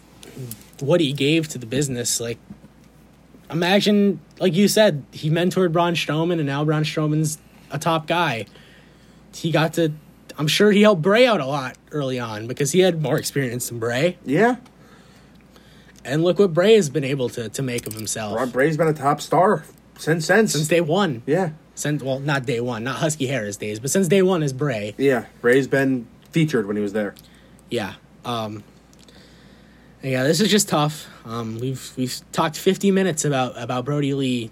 [0.81, 2.21] what he gave to the business.
[2.21, 2.39] Like
[3.51, 7.39] imagine, like you said, he mentored Braun Strowman, and now Braun Strowman's
[7.71, 8.47] a top guy.
[9.35, 9.93] He got to.
[10.39, 13.69] I'm sure he helped Bray out a lot early on because he had more experience
[13.69, 14.19] than Bray.
[14.25, 14.57] Yeah,
[16.05, 18.93] And look what Bray has been able to, to make of himself Bray's been a
[18.95, 19.65] top star
[19.99, 20.53] since since.
[20.53, 21.23] since day one.
[21.27, 24.53] yeah, Since well, not day one, not Husky Harris days, but since day one is
[24.53, 24.95] Bray.
[24.99, 25.27] yeah.
[25.41, 27.15] Bray's been featured when he was there.
[27.71, 27.95] Yeah.
[28.25, 28.65] Um,
[30.03, 31.07] yeah, this is just tough.
[31.25, 34.51] Um, we've we've talked 50 minutes about about Brodie Lee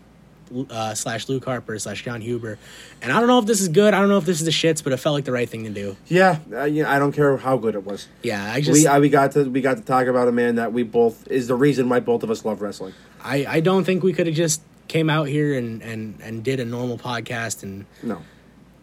[0.71, 2.59] uh, slash Luke Harper slash Jon Huber,
[3.03, 3.95] and I don't know if this is good.
[3.95, 5.65] I don't know if this is the shits, but it felt like the right thing
[5.65, 5.97] to do.
[6.07, 6.93] Yeah, uh, yeah.
[6.93, 8.09] I don't care how good it was.
[8.23, 10.57] Yeah, I just we uh, we got to we got to talk about a man
[10.57, 12.95] that we both is the reason why both of us love wrestling.
[13.23, 16.61] I, I don't think we could have just came out here and, and, and did
[16.61, 18.23] a normal podcast and No,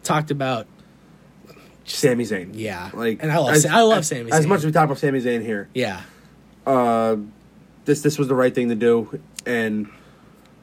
[0.02, 0.66] talked about
[1.84, 2.50] Sami Zayn.
[2.54, 4.84] yeah like and I love as, I love as, Sami As much as we talk
[4.84, 6.02] about Sami Zayn here, yeah
[6.66, 7.16] uh,
[7.84, 9.88] this this was the right thing to do, and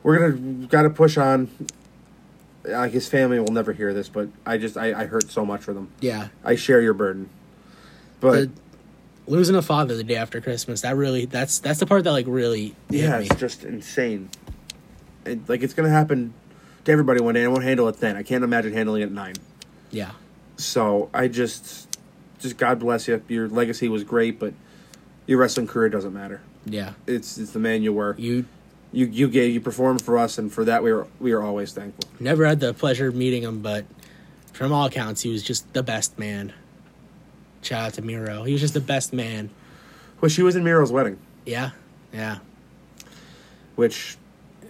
[0.02, 1.50] we're gonna got to push on.
[2.64, 5.62] Like his family will never hear this, but I just I, I hurt so much
[5.62, 5.90] for them.
[6.00, 7.30] yeah I share your burden,
[8.20, 8.52] but The-
[9.28, 12.26] losing a father the day after Christmas that really that's that's the part that like
[12.28, 14.30] really yeah, it's just insane.
[15.26, 16.34] And like it's gonna happen
[16.86, 17.44] to everybody one day.
[17.44, 18.16] I won't handle it then.
[18.16, 19.36] I can't imagine handling it at nine.
[19.92, 20.12] yeah
[20.58, 21.98] So I just,
[22.40, 23.22] just God bless you.
[23.28, 24.54] Your legacy was great, but
[25.28, 26.42] your wrestling career doesn't matter.
[26.66, 28.16] yeah It's it's the man you were.
[28.18, 28.46] you
[28.92, 31.72] You you gave you performed for us, and for that we were we are always
[31.74, 32.10] thankful.
[32.20, 33.86] never had the pleasure of meeting him but
[34.54, 36.52] from all accounts he was just the best man
[37.62, 39.50] shout out to Miro he was just the best man
[40.20, 41.70] Well, she was in Miro's wedding, yeah
[42.12, 42.40] yeah
[43.76, 44.18] which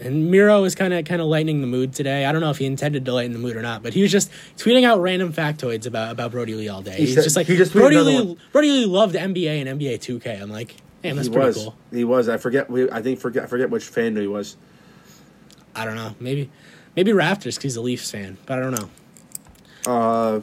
[0.02, 2.26] And Miro is kind of kind of lightening the mood today.
[2.26, 4.12] I don't know if he intended to lighten the mood or not, but he was
[4.12, 6.96] just tweeting out random factoids about, about Brodie Lee all day.
[6.98, 8.26] He He's said- just like he just tweeted Brodie another Lee.
[8.26, 8.38] one.
[8.52, 10.42] Brodie Lee loved NBA and NBA 2K.
[10.42, 11.76] I'm like, damn, that's he pretty was cool.
[11.92, 12.28] he was.
[12.30, 12.70] I forget.
[12.70, 14.58] We I think forget I forget which fan he was.
[15.76, 16.16] I don't know.
[16.20, 16.50] Maybe
[16.96, 18.90] maybe Raptors because he's a Leafs fan, but I don't know.
[19.86, 20.42] Uh,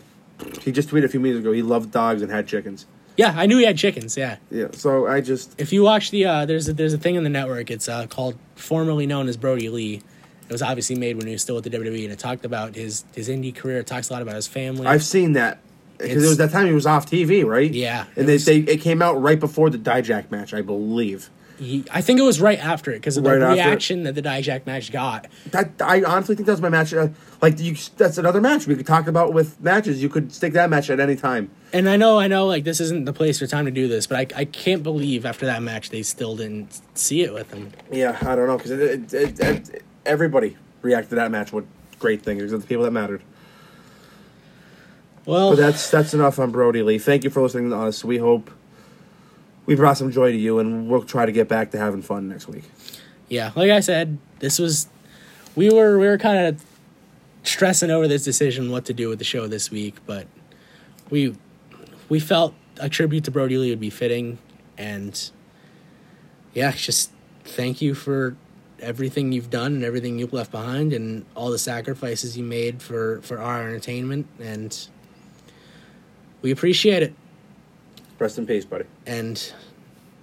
[0.62, 1.52] he just tweeted a few minutes ago.
[1.52, 2.86] He loved dogs and had chickens.
[3.18, 4.16] Yeah, I knew he had chickens.
[4.16, 4.36] Yeah.
[4.50, 4.68] Yeah.
[4.72, 7.28] So I just If you watch the uh, there's a, there's a thing on the
[7.30, 7.70] network.
[7.70, 9.94] It's uh, called formerly known as Brodie Lee.
[10.48, 12.74] It was obviously made when he was still with the WWE, and it talked about
[12.74, 13.78] his his indie career.
[13.80, 14.86] It talks a lot about his family.
[14.86, 15.58] I've seen that
[15.98, 17.70] because it was that time he was off TV, right?
[17.70, 21.28] Yeah, and they was- they it came out right before the Dijak match, I believe.
[21.58, 23.54] He, I think it was right after it because of the Right it?
[23.54, 25.26] reaction that the Dijak match got.
[25.50, 26.94] That I honestly think that was my match.
[26.94, 27.08] Uh,
[27.42, 30.00] like you, that's another match we could talk about with matches.
[30.02, 31.50] You could stick that match at any time.
[31.72, 34.06] And I know, I know, like this isn't the place or time to do this,
[34.06, 37.72] but I, I can't believe after that match they still didn't see it with him.
[37.90, 41.66] Yeah, I don't know because it, it, it, it, everybody reacted to that match with
[41.98, 43.22] great things except the people that mattered.
[45.26, 46.98] Well, But that's that's enough on Brodie Lee.
[46.98, 48.02] Thank you for listening to us.
[48.04, 48.50] We hope
[49.68, 52.26] we brought some joy to you, and we'll try to get back to having fun
[52.26, 52.64] next week.
[53.28, 54.88] yeah, like I said, this was
[55.54, 56.64] we were we were kind of
[57.42, 60.26] stressing over this decision what to do with the show this week, but
[61.10, 61.36] we
[62.08, 64.38] we felt a tribute to Brodie Lee would be fitting,
[64.78, 65.30] and
[66.54, 67.10] yeah, just
[67.44, 68.36] thank you for
[68.80, 73.20] everything you've done and everything you've left behind and all the sacrifices you made for
[73.22, 74.86] for our entertainment and
[76.42, 77.12] we appreciate it
[78.18, 78.84] Rest in peace, buddy.
[79.06, 79.52] and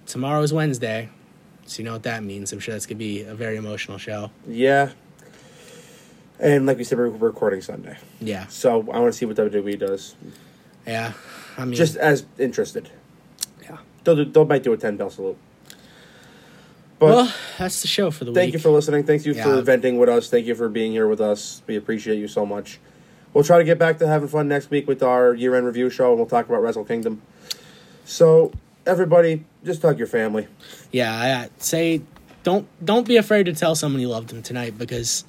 [0.06, 1.08] tomorrow's wednesday
[1.66, 3.98] so you know what that means i'm sure that's going to be a very emotional
[3.98, 4.90] show Yeah.
[6.38, 9.78] And like we said, we're recording Sunday, yeah so I want to see what WWE
[9.78, 10.14] does.
[10.86, 11.14] yeah
[11.56, 12.90] i mean Just as interested.
[13.62, 15.38] yeah They'll do, they might do a ten bell salute.
[16.98, 19.04] But well that's the show for the thank week Thank you for listening.
[19.04, 20.28] Thank you for venting with us.
[20.30, 21.62] Thank you for being here with us.
[21.66, 22.78] We appreciate you so much.
[23.32, 25.90] We'll try to get back to having fun next week with our year end review
[25.90, 27.20] show, and we'll talk about Wrestle Kingdom.
[28.06, 28.52] So
[28.86, 30.46] everybody, just hug your family.
[30.92, 31.12] yeah
[31.46, 32.02] I, say
[32.44, 35.24] don't don't be afraid to tell someone you loved them tonight because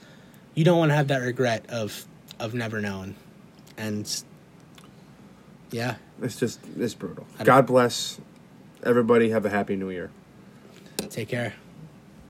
[0.54, 2.06] you don't want to have that regret of
[2.40, 3.16] of never knowing
[3.78, 4.24] and
[5.72, 7.26] yeah It's just it's brutal.
[7.44, 8.20] God bless
[8.84, 9.32] everybody.
[9.32, 10.12] Have a happy new year.
[11.10, 11.54] take care